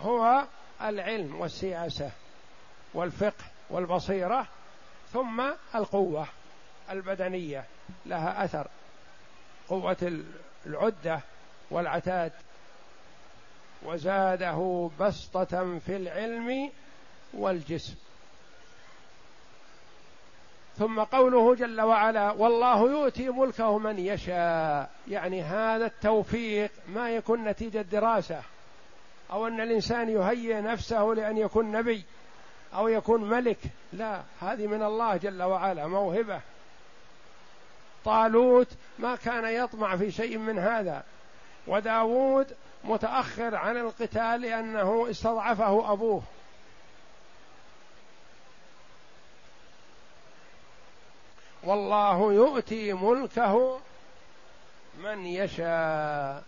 هو 0.00 0.44
العلم 0.82 1.40
والسياسة 1.40 2.10
والفقه 2.94 3.44
والبصيرة 3.70 4.46
ثم 5.12 5.42
القوة 5.74 6.26
البدنية. 6.90 7.64
لها 8.06 8.44
أثر. 8.44 8.68
قوة 9.68 10.22
العدة 10.66 11.20
والعتاد. 11.70 12.32
وزاده 13.82 14.90
بسطة 15.00 15.78
في 15.78 15.96
العلم 15.96 16.70
والجسم. 17.34 17.94
ثم 20.78 21.00
قوله 21.00 21.54
جل 21.54 21.80
وعلا 21.80 22.30
والله 22.30 22.90
يؤتي 22.90 23.28
ملكه 23.28 23.78
من 23.78 23.98
يشاء. 23.98 24.90
يعني 25.08 25.42
هذا 25.42 25.86
التوفيق 25.86 26.70
ما 26.88 27.10
يكون 27.10 27.44
نتيجة 27.44 27.82
دراسة. 27.82 28.42
أو 29.30 29.46
أن 29.46 29.60
الإنسان 29.60 30.08
يهيئ 30.08 30.60
نفسه 30.60 31.02
لأن 31.04 31.36
يكون 31.36 31.72
نبي 31.72 32.04
أو 32.74 32.88
يكون 32.88 33.24
ملك. 33.30 33.58
لا 33.92 34.22
هذه 34.40 34.66
من 34.66 34.82
الله 34.82 35.16
جل 35.16 35.42
وعلا 35.42 35.86
موهبة. 35.86 36.40
طالوت 38.04 38.68
ما 38.98 39.16
كان 39.16 39.44
يطمع 39.44 39.96
في 39.96 40.10
شيء 40.10 40.38
من 40.38 40.58
هذا. 40.58 41.02
وداود 41.66 42.46
متأخر 42.84 43.54
عن 43.54 43.76
القتال 43.76 44.40
لأنه 44.40 45.06
استضعفه 45.10 45.92
أبوه. 45.92 46.22
والله 51.64 52.32
يؤتي 52.32 52.92
ملكه 52.92 53.78
من 54.98 55.26
يشاء 55.26 56.42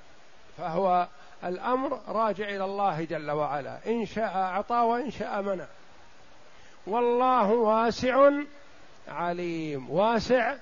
فهو 0.58 1.06
الأمر 1.44 2.00
راجع 2.08 2.48
إلى 2.48 2.64
الله 2.64 3.04
جل 3.04 3.30
وعلا 3.30 3.78
إن 3.86 4.06
شاء 4.06 4.36
أعطى 4.36 4.74
وإن 4.74 5.10
شاء 5.10 5.42
منع. 5.42 5.66
والله 6.86 7.50
واسع 7.52 8.30
عليم 9.08 9.90
واسع 9.90 10.54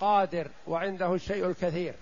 قادر 0.00 0.48
وعنده 0.66 1.14
الشيء 1.14 1.46
الكثير. 1.46 1.94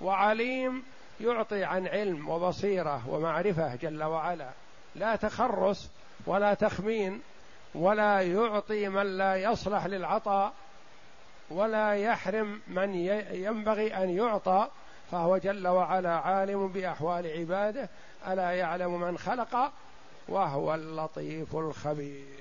وعليم 0.00 0.82
يعطي 1.20 1.64
عن 1.64 1.86
علم 1.86 2.28
وبصيرة 2.28 3.08
ومعرفة 3.08 3.74
جل 3.74 4.02
وعلا. 4.02 4.50
لا 4.94 5.16
تخرص 5.16 5.88
ولا 6.26 6.54
تخمين 6.54 7.22
ولا 7.74 8.20
يعطي 8.20 8.88
من 8.88 9.18
لا 9.18 9.36
يصلح 9.36 9.86
للعطاء. 9.86 10.52
ولا 11.50 11.94
يحرم 11.94 12.60
من 12.68 12.94
ينبغي 13.34 13.96
أن 13.96 14.10
يعطى 14.10 14.68
فهو 15.10 15.36
جل 15.36 15.68
وعلا 15.68 16.16
عالم 16.16 16.68
بأحوال 16.68 17.26
عباده 17.38 17.88
ألا 18.28 18.50
يعلم 18.50 19.00
من 19.00 19.18
خلق 19.18 19.72
وهو 20.28 20.74
اللطيف 20.74 21.56
الخبير. 21.56 22.38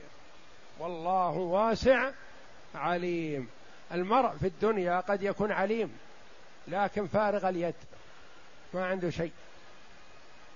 والله 0.79 1.37
واسع 1.37 2.11
عليم. 2.75 3.49
المرء 3.91 4.29
في 4.29 4.47
الدنيا 4.47 4.99
قد 4.99 5.23
يكون 5.23 5.51
عليم 5.51 5.97
لكن 6.67 7.07
فارغ 7.07 7.49
اليد 7.49 7.75
ما 8.73 8.85
عنده 8.85 9.09
شيء. 9.09 9.31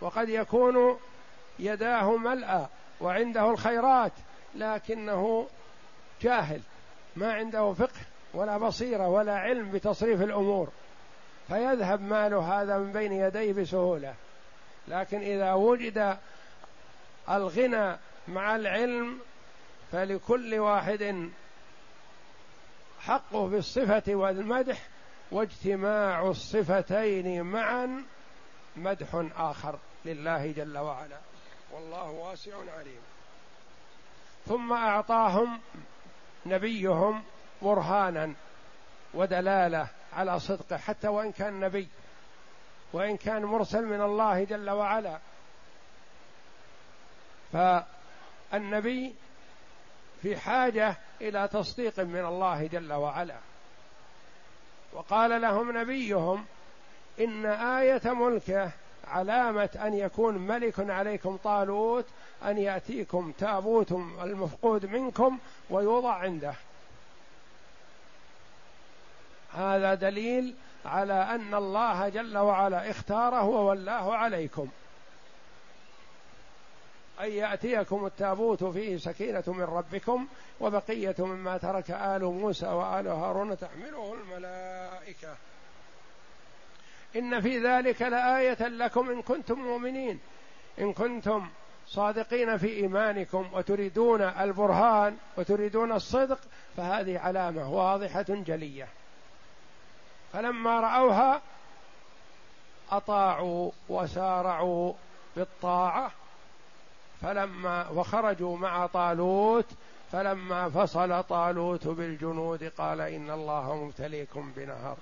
وقد 0.02 0.30
يكون 0.30 1.00
يداه 1.60 2.18
ملأى 2.18 2.68
وعنده 3.02 3.52
الخيرات 3.52 4.12
لكنه 4.56 5.48
جاهل 6.22 6.62
ما 7.16 7.34
عنده 7.34 7.74
فقه. 7.74 8.11
ولا 8.34 8.58
بصيرة 8.58 9.08
ولا 9.08 9.38
علم 9.38 9.72
بتصريف 9.72 10.22
الأمور. 10.22 10.70
فيذهب 11.48 12.02
ماله 12.02 12.62
هذا 12.62 12.78
من 12.78 12.92
بين 12.92 13.12
يديه 13.12 13.54
بسهولة. 13.54 14.14
لكن 14.88 15.22
إذا 15.22 15.54
وجد 15.54 16.18
الغنى 17.30 17.98
مع 18.28 18.56
العلم 18.56 19.20
فلكل 19.92 20.60
واحد 20.60 21.30
حقه 23.00 23.48
بالصفة 23.48 24.16
والمدح 24.16 24.88
واجتماع 25.32 26.28
الصفتين 26.28 27.42
معا 27.44 28.04
مدح 28.76 29.26
آخر 29.38 29.80
لله 30.06 30.52
جل 30.52 30.78
وعلا. 30.78 31.18
والله 31.74 32.10
واسع 32.10 32.56
عليم. 32.78 33.02
ثم 34.48 34.74
أعطاهم 34.74 35.60
نبيهم 36.46 37.24
برهانا 37.62 38.34
ودلاله 39.14 39.88
على 40.14 40.40
صدقه 40.40 40.78
حتى 40.78 41.08
وإن 41.08 41.32
كان 41.32 41.60
نبي 41.60 41.88
وإن 42.94 43.18
كان 43.18 43.46
مرسل 43.46 43.86
من 43.86 44.02
الله 44.02 44.44
جل 44.44 44.70
وعلا. 44.70 45.20
فالنبي 47.54 49.16
في 50.22 50.38
حاجة 50.38 50.96
إلى 51.22 51.48
تصديق 51.48 52.00
من 52.00 52.26
الله 52.26 52.68
جل 52.68 52.94
وعلا. 52.94 53.36
وقال 54.94 55.42
لهم 55.42 55.78
نبيهم 55.78 56.46
إن 57.20 57.46
آية 57.46 58.14
ملكه 58.14 58.72
علامة 59.08 59.70
أن 59.84 59.94
يكون 59.94 60.38
ملك 60.38 60.90
عليكم 60.90 61.38
طالوت 61.38 62.06
أن 62.46 62.58
يأتيكم 62.58 63.32
تابوت 63.32 63.92
المفقود 64.22 64.86
منكم 64.86 65.40
ويوضع 65.70 66.14
عنده. 66.14 66.54
هذا 69.54 69.94
دليل 69.94 70.56
على 70.86 71.14
أن 71.14 71.54
الله 71.54 72.10
جل 72.10 72.38
وعلا 72.38 72.92
اختاره 72.92 73.44
وولاه 73.44 74.16
عليكم. 74.16 74.68
أن 77.22 77.32
يأتيكم 77.32 78.06
التابوت 78.06 78.64
فيه 78.64 78.98
سكينة 78.98 79.44
من 79.48 79.64
ربكم 79.64 80.28
وبقية 80.60 81.16
مما 81.20 81.58
ترك 81.58 81.92
آل 81.92 82.24
موسى 82.24 82.68
وآل 82.68 83.08
هارون 83.08 83.58
تحمله 83.58 84.14
الملائكة. 84.14 85.36
إن 87.16 87.42
في 87.42 87.60
ذلك 87.60 88.02
لآية 88.02 88.68
لكم 88.68 89.10
إن 89.10 89.22
كنتم 89.22 89.60
مؤمنين. 89.60 90.20
إن 90.80 90.94
كنتم 90.94 91.48
صادقين 91.88 92.58
في 92.58 92.68
إيمانكم 92.68 93.50
وتريدون 93.54 94.22
البرهان 94.22 95.18
وتريدون 95.38 95.92
الصدق 95.92 96.40
فهذه 96.78 97.20
علامة 97.20 97.74
واضحة 97.74 98.26
جلية. 98.30 98.88
فلما 100.34 100.80
رأوها 100.80 101.42
أطاعوا 102.92 103.72
وسارعوا 103.90 104.94
بالطاعة. 105.36 106.12
فلما 107.22 107.90
وخرجوا 107.90 108.58
مع 108.58 108.86
طالوت 108.86 109.66
فلما 110.12 110.70
فصل 110.70 111.24
طالوت 111.24 111.88
بالجنود 111.88 112.64
قال 112.64 113.02
إن 113.02 113.32
الله 113.32 113.76
مبتليكم 113.76 114.52
بنهر. 114.56 114.98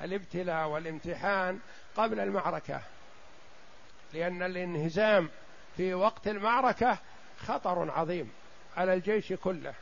الابتلاء 0.00 0.68
والامتحان 0.68 1.60
قبل 1.96 2.20
المعركة 2.20 2.80
لأن 4.12 4.42
الانهزام 4.42 5.28
في 5.76 5.94
وقت 5.94 6.28
المعركة 6.28 6.98
خطر 7.38 7.90
عظيم 7.90 8.32
على 8.76 8.94
الجيش 8.94 9.32
كله. 9.32 9.74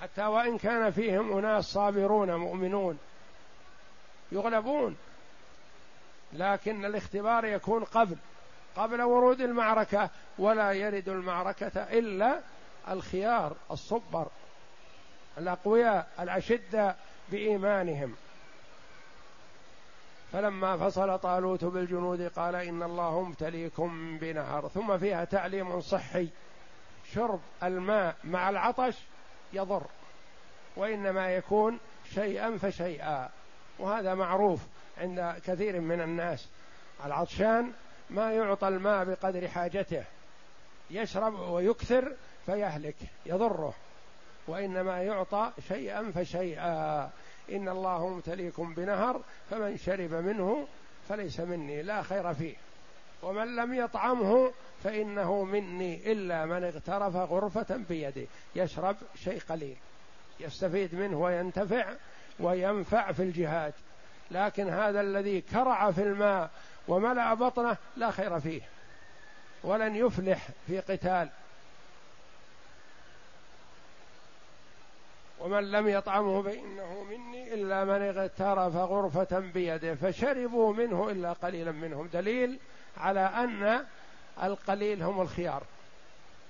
حتى 0.00 0.22
وإن 0.22 0.58
كان 0.58 0.90
فيهم 0.90 1.38
أناس 1.38 1.64
صابرون 1.64 2.34
مؤمنون 2.34 2.98
يغلبون. 4.32 4.96
لكن 6.32 6.84
الاختبار 6.84 7.44
يكون 7.44 7.84
قبل 7.84 8.16
قبل 8.76 9.02
ورود 9.02 9.40
المعركة 9.40 10.10
ولا 10.38 10.72
يرد 10.72 11.08
المعركة 11.08 11.82
إلا 11.82 12.40
الخيار 12.88 13.56
الصبر 13.70 14.26
الأقوياء 15.38 16.08
الأشدة 16.20 16.96
بإيمانهم. 17.28 18.14
فلما 20.32 20.76
فصل 20.76 21.18
طالوت 21.18 21.64
بالجنود 21.64 22.22
قال 22.22 22.54
إن 22.54 22.82
الله 22.82 23.22
مبتليكم 23.22 24.18
بنهر. 24.18 24.68
ثم 24.68 24.98
فيها 24.98 25.24
تعليم 25.24 25.80
صحي 25.80 26.28
شرب 27.14 27.40
الماء 27.62 28.16
مع 28.24 28.50
العطش 28.50 28.94
يضر 29.52 29.82
وإنما 30.76 31.30
يكون 31.30 31.78
شيئا 32.14 32.58
فشيئا. 32.58 33.30
وهذا 33.78 34.14
معروف 34.14 34.60
عند 34.98 35.34
كثير 35.46 35.80
من 35.80 36.00
الناس. 36.00 36.48
العطشان 37.04 37.72
ما 38.10 38.32
يعطى 38.32 38.68
الماء 38.68 39.04
بقدر 39.04 39.48
حاجته. 39.48 40.04
يشرب 40.90 41.34
ويكثر 41.40 42.12
فيهلك 42.46 42.96
يضره. 43.26 43.74
وإنما 44.46 45.02
يعطى 45.02 45.52
شيئا 45.68 46.12
فشيئا. 46.14 47.10
إن 47.52 47.68
الله 47.68 48.08
مبتليكم 48.08 48.74
بنهر 48.74 49.20
فمن 49.50 49.76
شرب 49.76 50.14
منه 50.14 50.66
فليس 51.08 51.40
مني 51.40 51.82
لا 51.82 52.02
خير 52.02 52.34
فيه. 52.34 52.54
ومن 53.22 53.56
لم 53.56 53.74
يطعمه 53.74 54.52
فإنه 54.84 55.44
مني 55.44 56.12
إلا 56.12 56.46
من 56.46 56.64
اغترف 56.64 57.16
غرفة 57.16 57.76
بيده. 57.88 58.26
يشرب 58.56 58.96
شيء 59.14 59.40
قليل 59.48 59.76
يستفيد 60.40 60.94
منه 60.94 61.20
وينتفع 61.20 61.94
وينفع 62.42 63.12
في 63.12 63.22
الجهاد 63.22 63.72
لكن 64.30 64.68
هذا 64.68 65.00
الذي 65.00 65.40
كرع 65.40 65.90
في 65.90 66.02
الماء 66.02 66.50
وملأ 66.88 67.34
بطنه 67.34 67.76
لا 67.96 68.10
خير 68.10 68.40
فيه 68.40 68.62
ولن 69.64 69.96
يفلح 69.96 70.48
في 70.66 70.80
قتال. 70.80 71.28
ومن 75.40 75.70
لم 75.70 75.88
يطعمه 75.88 76.42
فإنه 76.42 77.04
مني 77.10 77.54
إلا 77.54 77.84
من 77.84 78.02
اغترف 78.02 78.76
غرفة 78.76 79.38
بيده 79.38 79.94
فشربوا 79.94 80.74
منه 80.74 81.10
إلا 81.10 81.32
قليلا 81.32 81.72
منهم. 81.72 82.08
دليل 82.12 82.58
على 82.96 83.20
أن 83.20 83.84
القليل 84.42 85.02
هم 85.02 85.20
الخيار 85.20 85.62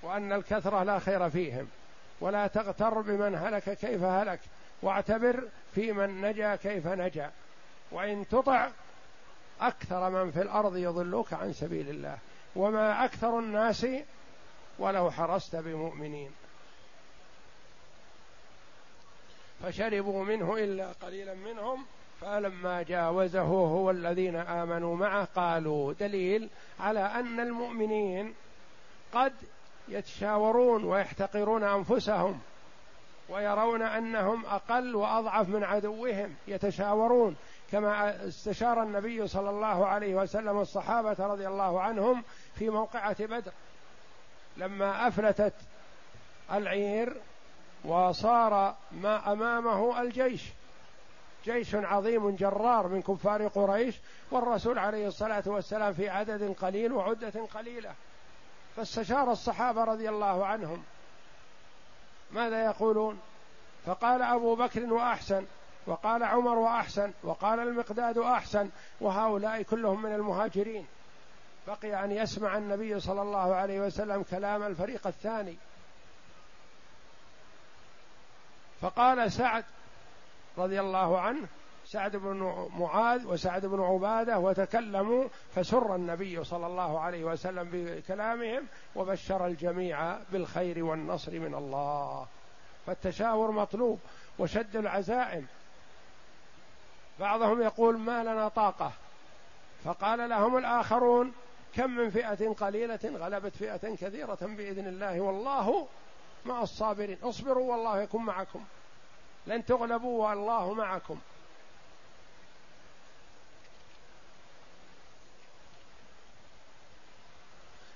وأن 0.01 0.33
الكثرة 0.33 0.83
لا 0.83 0.99
خير 0.99 1.29
فيهم. 1.29 1.67
ولا 2.21 2.47
تغتر 2.47 3.01
بمن 3.01 3.35
هلك 3.35 3.77
كيف 3.77 4.03
هلك. 4.03 4.39
واعتبر 4.81 5.43
في 5.75 5.91
من 5.91 6.21
نجا 6.21 6.55
كيف 6.55 6.87
نجا. 6.87 7.31
وإن 7.91 8.27
تطع 8.27 8.69
أكثر 9.61 10.09
من 10.09 10.31
في 10.31 10.41
الأرض 10.41 10.77
يضلوك 10.77 11.33
عن 11.33 11.53
سبيل 11.53 11.89
الله. 11.89 12.17
وما 12.55 13.05
أكثر 13.05 13.39
الناس 13.39 13.87
ولو 14.79 15.11
حرصت 15.11 15.55
بمؤمنين. 15.55 16.31
فشربوا 19.63 20.23
منه 20.23 20.57
إلا 20.57 20.91
قليلا 20.91 21.33
منهم. 21.33 21.85
فلما 22.21 22.81
جاوزه 22.81 23.41
هو 23.41 23.91
الذين 23.91 24.35
آمنوا 24.35 24.95
معه 24.95 25.27
قالوا 25.35 25.93
دليل 25.93 26.49
على 26.79 26.99
أن 26.99 27.39
المؤمنين 27.39 28.33
قد 29.13 29.33
يتشاورون 29.87 30.83
ويحتقرون 30.83 31.63
أنفسهم. 31.63 32.41
ويرون 33.29 33.81
أنهم 33.81 34.45
أقل 34.45 34.95
وأضعف 34.95 35.49
من 35.49 35.63
عدوهم 35.63 36.35
يتشاورون. 36.47 37.35
كما 37.71 38.27
استشار 38.27 38.83
النبي 38.83 39.27
صلى 39.27 39.49
الله 39.49 39.87
عليه 39.87 40.15
وسلم 40.15 40.59
الصحابة 40.59 41.15
رضي 41.19 41.47
الله 41.47 41.81
عنهم 41.81 42.23
في 42.55 42.69
موقعة 42.69 43.25
بدر. 43.25 43.51
لما 44.57 45.07
أفلتت 45.07 45.53
العير 46.51 47.15
وصار 47.85 48.75
ما 48.91 49.31
أمامه 49.31 50.01
الجيش. 50.01 50.43
جيش 51.45 51.75
عظيم 51.75 52.35
جرار 52.35 52.87
من 52.87 53.01
كفار 53.01 53.47
قريش 53.47 53.95
والرسول 54.31 54.79
عليه 54.79 55.07
الصلاة 55.07 55.43
والسلام 55.45 55.93
في 55.93 56.09
عدد 56.09 56.55
قليل 56.61 56.93
وعدة 56.93 57.33
قليلة. 57.53 57.93
فاستشار 58.75 59.31
الصحابة 59.31 59.83
رضي 59.83 60.09
الله 60.09 60.45
عنهم. 60.45 60.83
ماذا 62.33 62.65
يقولون؟ 62.65 63.19
فقال 63.85 64.21
أبو 64.21 64.55
بكر 64.55 64.93
وأحسن 64.93 65.45
وقال 65.87 66.23
عمر 66.23 66.57
وأحسن 66.57 67.11
وقال 67.23 67.59
المقداد 67.59 68.17
أحسن 68.17 68.69
وهؤلاء 69.01 69.61
كلهم 69.61 70.01
من 70.01 70.13
المهاجرين. 70.13 70.87
بقي 71.67 72.03
أن 72.03 72.11
يسمع 72.11 72.57
النبي 72.57 72.99
صلى 72.99 73.21
الله 73.21 73.55
عليه 73.55 73.79
وسلم 73.81 74.23
كلام 74.23 74.63
الفريق 74.63 75.07
الثاني. 75.07 75.57
فقال 78.81 79.31
سعد 79.31 79.65
رضي 80.57 80.79
الله 80.79 81.19
عنه 81.19 81.47
سعد 81.93 82.15
بن 82.15 82.69
معاذ 82.77 83.27
وسعد 83.27 83.65
بن 83.65 83.81
عبادة 83.81 84.39
وتكلموا 84.39 85.27
فسر 85.55 85.95
النبي 85.95 86.43
صلى 86.43 86.67
الله 86.67 86.99
عليه 86.99 87.23
وسلم 87.23 87.69
بكلامهم 87.71 88.67
وبشر 88.95 89.45
الجميع 89.45 90.17
بالخير 90.31 90.83
والنصر 90.85 91.39
من 91.39 91.55
الله. 91.55 92.25
فالتشاور 92.85 93.51
مطلوب 93.51 93.99
وشد 94.39 94.75
العزائم. 94.75 95.47
بعضهم 97.19 97.61
يقول 97.61 97.97
ما 97.97 98.23
لنا 98.23 98.47
طاقة. 98.47 98.91
فقال 99.83 100.29
لهم 100.29 100.57
الآخرون 100.57 101.33
كم 101.73 101.89
من 101.89 102.09
فئة 102.09 102.53
قليلة 102.53 102.99
غلبت 103.03 103.55
فئة 103.55 103.95
كثيرة 103.95 104.37
بإذن 104.41 104.87
الله 104.87 105.21
والله 105.21 105.87
مع 106.45 106.61
الصابرين. 106.61 107.17
اصبروا 107.23 107.71
والله 107.71 108.01
يكون 108.01 108.25
معكم. 108.25 108.63
لن 109.47 109.65
تغلبوا 109.65 110.27
والله 110.27 110.73
معكم. 110.73 111.19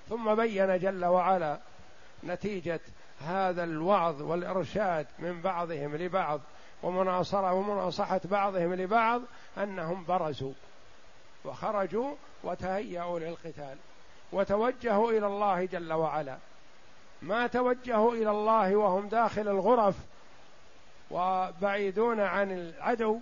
ثم 0.09 0.35
بين 0.35 0.79
جل 0.79 1.05
وعلا 1.05 1.59
نتيجة 2.23 2.79
هذا 3.21 3.63
الوعظ 3.63 4.21
والإرشاد 4.21 5.07
من 5.19 5.41
بعضهم 5.41 5.95
لبعض 5.95 6.41
ومناصره 6.83 7.53
ومناصحة 7.53 8.21
بعضهم 8.25 8.73
لبعض 8.73 9.21
أنهم 9.57 10.05
برزوا 10.05 10.53
وخرجوا 11.45 12.15
وتهيأوا 12.43 13.19
للقتال 13.19 13.77
وتوجهوا 14.31 15.11
إلى 15.11 15.27
الله 15.27 15.65
جل 15.65 15.93
وعلا. 15.93 16.37
ما 17.21 17.47
توجهوا 17.47 18.13
إلى 18.13 18.31
الله 18.31 18.75
وهم 18.75 19.07
داخل 19.07 19.47
الغرف 19.47 19.95
وبعيدون 21.11 22.19
عن 22.19 22.51
العدو 22.51 23.19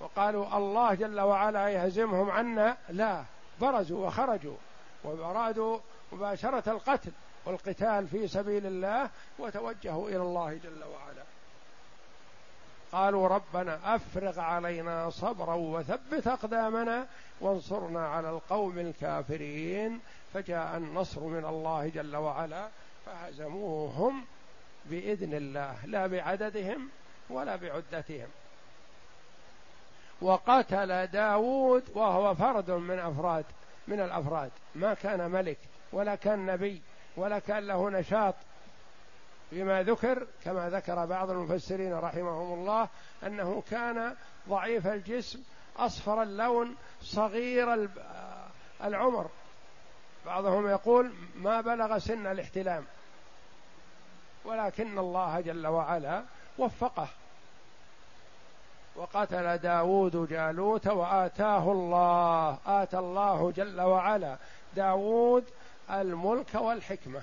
وقالوا 0.00 0.56
الله 0.56 0.94
جل 0.94 1.20
وعلا 1.20 1.68
يهزمهم 1.68 2.30
عنا 2.30 2.76
لا 2.88 3.24
برزوا 3.60 4.06
وخرجوا. 4.06 4.56
وأرادوا 5.04 5.78
مباشرة 6.12 6.70
القتل 6.70 7.12
والقتال 7.44 8.08
في 8.08 8.28
سبيل 8.28 8.66
الله 8.66 9.10
وتوجهوا 9.38 10.08
إلى 10.08 10.16
الله 10.16 10.54
جل 10.54 10.84
وعلا. 10.84 11.24
قالوا 12.92 13.28
ربنا 13.28 13.94
أفرغ 13.94 14.40
علينا 14.40 15.10
صبرا 15.10 15.54
وثبت 15.54 16.26
أقدامنا 16.26 17.06
وانصرنا 17.40 18.08
على 18.08 18.30
القوم 18.30 18.78
الكافرين. 18.78 20.00
فجاء 20.34 20.76
النصر 20.76 21.20
من 21.20 21.44
الله 21.44 21.88
جل 21.88 22.16
وعلا 22.16 22.68
فهزموهم 23.06 24.24
بإذن 24.84 25.34
الله 25.34 25.86
لا 25.86 26.06
بعددهم 26.06 26.88
ولا 27.30 27.56
بعدتهم. 27.56 28.28
وقتل 30.22 31.06
داود 31.06 31.82
وهو 31.94 32.34
فرد 32.34 32.70
من 32.70 32.98
أفراد 32.98 33.44
من 33.88 34.00
الأفراد. 34.00 34.50
ما 34.74 34.94
كان 34.94 35.30
ملك 35.30 35.58
ولا 35.92 36.14
كان 36.14 36.46
نبي 36.46 36.82
ولا 37.16 37.38
كان 37.38 37.66
له 37.66 37.90
نشاط. 37.90 38.34
فيما 39.50 39.82
ذكر 39.82 40.26
كما 40.44 40.70
ذكر 40.70 41.06
بعض 41.06 41.30
المفسرين 41.30 41.94
رحمهم 41.94 42.58
الله 42.58 42.88
أنه 43.26 43.62
كان 43.70 44.14
ضعيف 44.48 44.86
الجسم 44.86 45.42
أصفر 45.76 46.22
اللون 46.22 46.76
صغير 47.02 47.88
العمر. 48.84 49.30
بعضهم 50.26 50.68
يقول 50.68 51.12
ما 51.36 51.60
بلغ 51.60 51.98
سن 51.98 52.26
الاحتلام. 52.26 52.84
ولكن 54.44 54.98
الله 54.98 55.40
جل 55.40 55.66
وعلا 55.66 56.24
وفقه. 56.58 57.08
وقتل 58.96 59.58
داود 59.58 60.28
جالوت 60.28 60.86
وآتاه 60.86 61.72
الله 61.72 62.58
آتى 62.66 62.98
الله 62.98 63.50
جل 63.50 63.80
وعلا. 63.80 64.36
داود 64.76 65.44
الملك 65.90 66.54
والحكمة. 66.54 67.22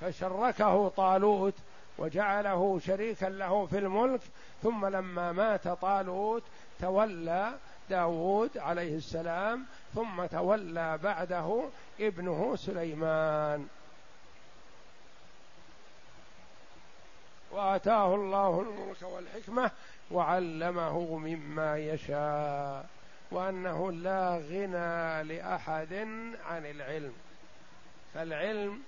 فشركه 0.00 0.88
طالوت 0.88 1.54
وجعله 1.98 2.80
شريكا 2.86 3.26
له 3.26 3.66
في 3.66 3.78
الملك 3.78 4.20
ثم 4.62 4.86
لما 4.86 5.32
مات 5.32 5.68
طالوت 5.68 6.42
تولى 6.80 7.52
داود 7.90 8.58
عليه 8.58 8.96
السلام 8.96 9.64
ثم 9.94 10.26
تولى 10.26 10.98
بعده 10.98 11.64
ابنه 12.00 12.56
سليمان. 12.56 13.68
وآتاه 17.52 18.14
الله 18.14 18.60
الملك 18.60 19.02
والحكمة 19.02 19.70
وعلمه 20.10 21.16
مما 21.16 21.78
يشاء 21.78 22.86
وأنه 23.30 23.92
لا 23.92 24.36
غنى 24.36 25.22
لأحد 25.34 25.92
عن 26.44 26.66
العلم. 26.66 27.12
فالعلم 28.14 28.82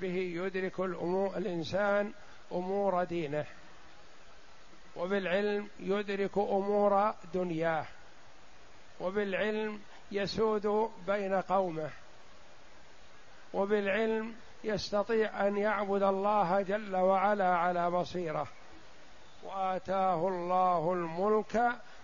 به 0.00 0.16
يدرك 0.16 0.80
الأمور 0.80 1.36
الإنسان 1.36 2.12
أمور 2.52 3.04
دينه 3.04 3.46
وبالعلم 4.96 5.68
يدرك 5.80 6.38
أمور 6.38 7.14
دنياه 7.34 7.86
وبالعلم 9.00 9.80
يسود 10.12 10.90
بين 11.06 11.34
قومه 11.34 11.90
وبالعلم 13.54 14.34
يستطيع 14.64 15.46
أن 15.46 15.56
يعبد 15.56 16.02
الله 16.02 16.62
جل 16.62 16.96
وعلا 16.96 17.56
على 17.56 17.90
بصيرة. 17.90 18.46
وآتاه 19.44 20.28
الله 20.28 20.92
الملك 20.92 21.62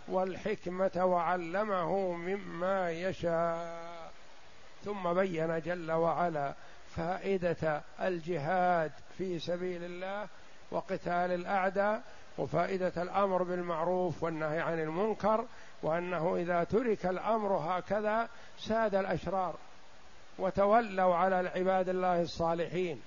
والحكمة 0.08 1.04
وعلمه 1.04 2.12
مما 2.12 2.90
يشاء. 2.90 4.12
ثم 4.84 5.12
بين 5.12 5.60
جل 5.60 5.92
وعلا 5.92 6.54
فائدة 6.96 7.82
الجهاد 8.00 8.92
في 9.18 9.38
سبيل 9.38 9.84
الله 9.84 10.26
وقتال 10.70 11.32
الأعداء 11.32 12.02
وفائدة 12.38 13.02
الأمر 13.02 13.42
بالمعروف 13.42 14.22
والنهي 14.22 14.60
عن 14.60 14.80
المنكر 14.80 15.44
وأنه 15.82 16.36
إذا 16.36 16.64
ترك 16.64 17.06
الأمر 17.06 17.52
هكذا 17.56 18.28
ساد 18.58 18.94
الأشرار. 18.94 19.54
وتولوا 20.38 21.14
على 21.14 21.50
عباد 21.56 21.88
الله 21.88 22.22
الصالحين. 22.22 23.02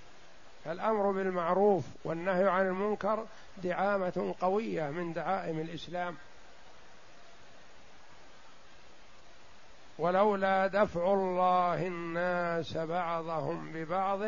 الأمر 0.66 1.12
بالمعروف 1.12 1.84
والنهي 2.04 2.50
عن 2.50 2.68
المنكر 2.68 3.26
دعامة 3.64 4.36
قوية 4.42 4.90
من 4.90 5.14
دعائم 5.14 5.60
الإسلام. 5.60 6.16
ولولا 9.98 10.68
دفع 10.68 11.14
الله 11.14 11.88
الناس 11.88 12.78
بعضهم 12.78 13.72
ببعض 13.74 14.20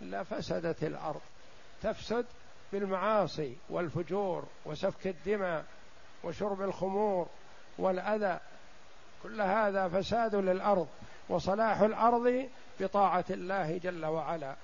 لفسدت 0.00 0.84
الأرض. 0.84 1.20
تفسد 1.82 2.26
بالمعاصي 2.72 3.56
والفجور 3.70 4.44
وسفك 4.64 5.06
الدماء 5.06 5.64
وشرب 6.24 6.62
الخمور 6.62 7.26
والأذى. 7.78 8.40
كل 9.22 9.40
هذا 9.40 9.88
فساد 9.88 10.34
للأرض. 10.34 10.88
وصلاح 11.28 11.80
الأرض 11.80 12.48
بطاعة 12.80 13.24
الله 13.30 13.78
جل 13.78 14.04
وعلا. 14.04 14.54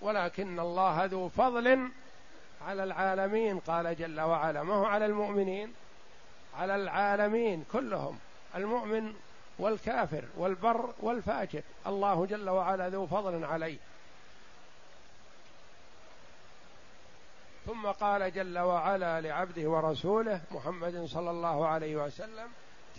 ولكن 0.00 0.60
الله 0.60 1.04
ذو 1.04 1.28
فضل 1.28 1.90
على 2.66 2.84
العالمين 2.84 3.58
قال 3.58 3.96
جل 3.96 4.20
وعلا. 4.20 4.62
ما 4.62 4.74
هو 4.74 4.84
على 4.84 5.06
المؤمنين؟ 5.06 5.74
على 6.58 6.74
العالمين 6.74 7.64
كلهم 7.72 8.18
المؤمن 8.54 9.14
والكافر 9.58 10.24
والبر 10.36 10.94
والفاجر. 10.98 11.62
الله 11.86 12.26
جل 12.26 12.50
وعلا 12.50 12.88
ذو 12.88 13.06
فضل 13.06 13.44
عليه. 13.44 13.78
ثم 17.66 17.86
قال 17.86 18.32
جل 18.32 18.58
وعلا 18.58 19.20
لعبده 19.20 19.70
ورسوله 19.70 20.40
محمد 20.50 21.04
صلى 21.04 21.30
الله 21.30 21.66
عليه 21.66 21.96
وسلم 21.96 22.48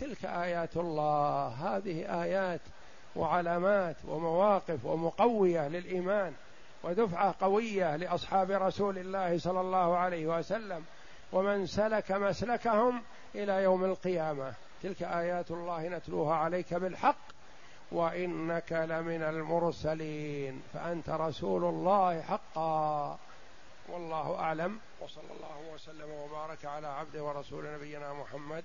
تلك 0.02 0.24
آيات 0.24 0.76
الله. 0.76 1.46
هذه 1.46 2.22
آيات 2.22 2.60
وعلامات 3.16 3.96
ومواقف 4.08 4.84
ومقوية 4.84 5.68
للإيمان 5.68 6.32
ودفعة 6.82 7.34
قوية 7.40 7.96
لأصحاب 7.96 8.50
رسول 8.50 8.98
الله 8.98 9.38
صلى 9.38 9.60
الله 9.60 9.96
عليه 9.96 10.26
وسلم 10.38 10.84
ومن 11.32 11.66
سلك 11.66 12.12
مسلكهم 12.12 13.02
إلى 13.34 13.62
يوم 13.62 13.84
القيامة. 13.84 14.52
تلك 14.82 15.02
آيات 15.02 15.50
الله 15.50 15.88
نتلوها 15.88 16.34
عليك 16.34 16.74
بالحق 16.74 17.22
وإنك 17.92 18.72
لمن 18.72 19.22
المرسلين. 19.22 20.62
فأنت 20.74 21.10
رسول 21.10 21.64
الله 21.64 22.20
حقا. 22.20 23.18
والله 23.88 24.38
أعلم. 24.38 24.78
وصلى 25.00 25.24
الله 25.36 25.74
وسلم 25.74 26.10
وبارك 26.10 26.64
على 26.64 26.86
عبده 26.86 27.24
ورسول 27.24 27.74
نبينا 27.74 28.12
محمد 28.12 28.64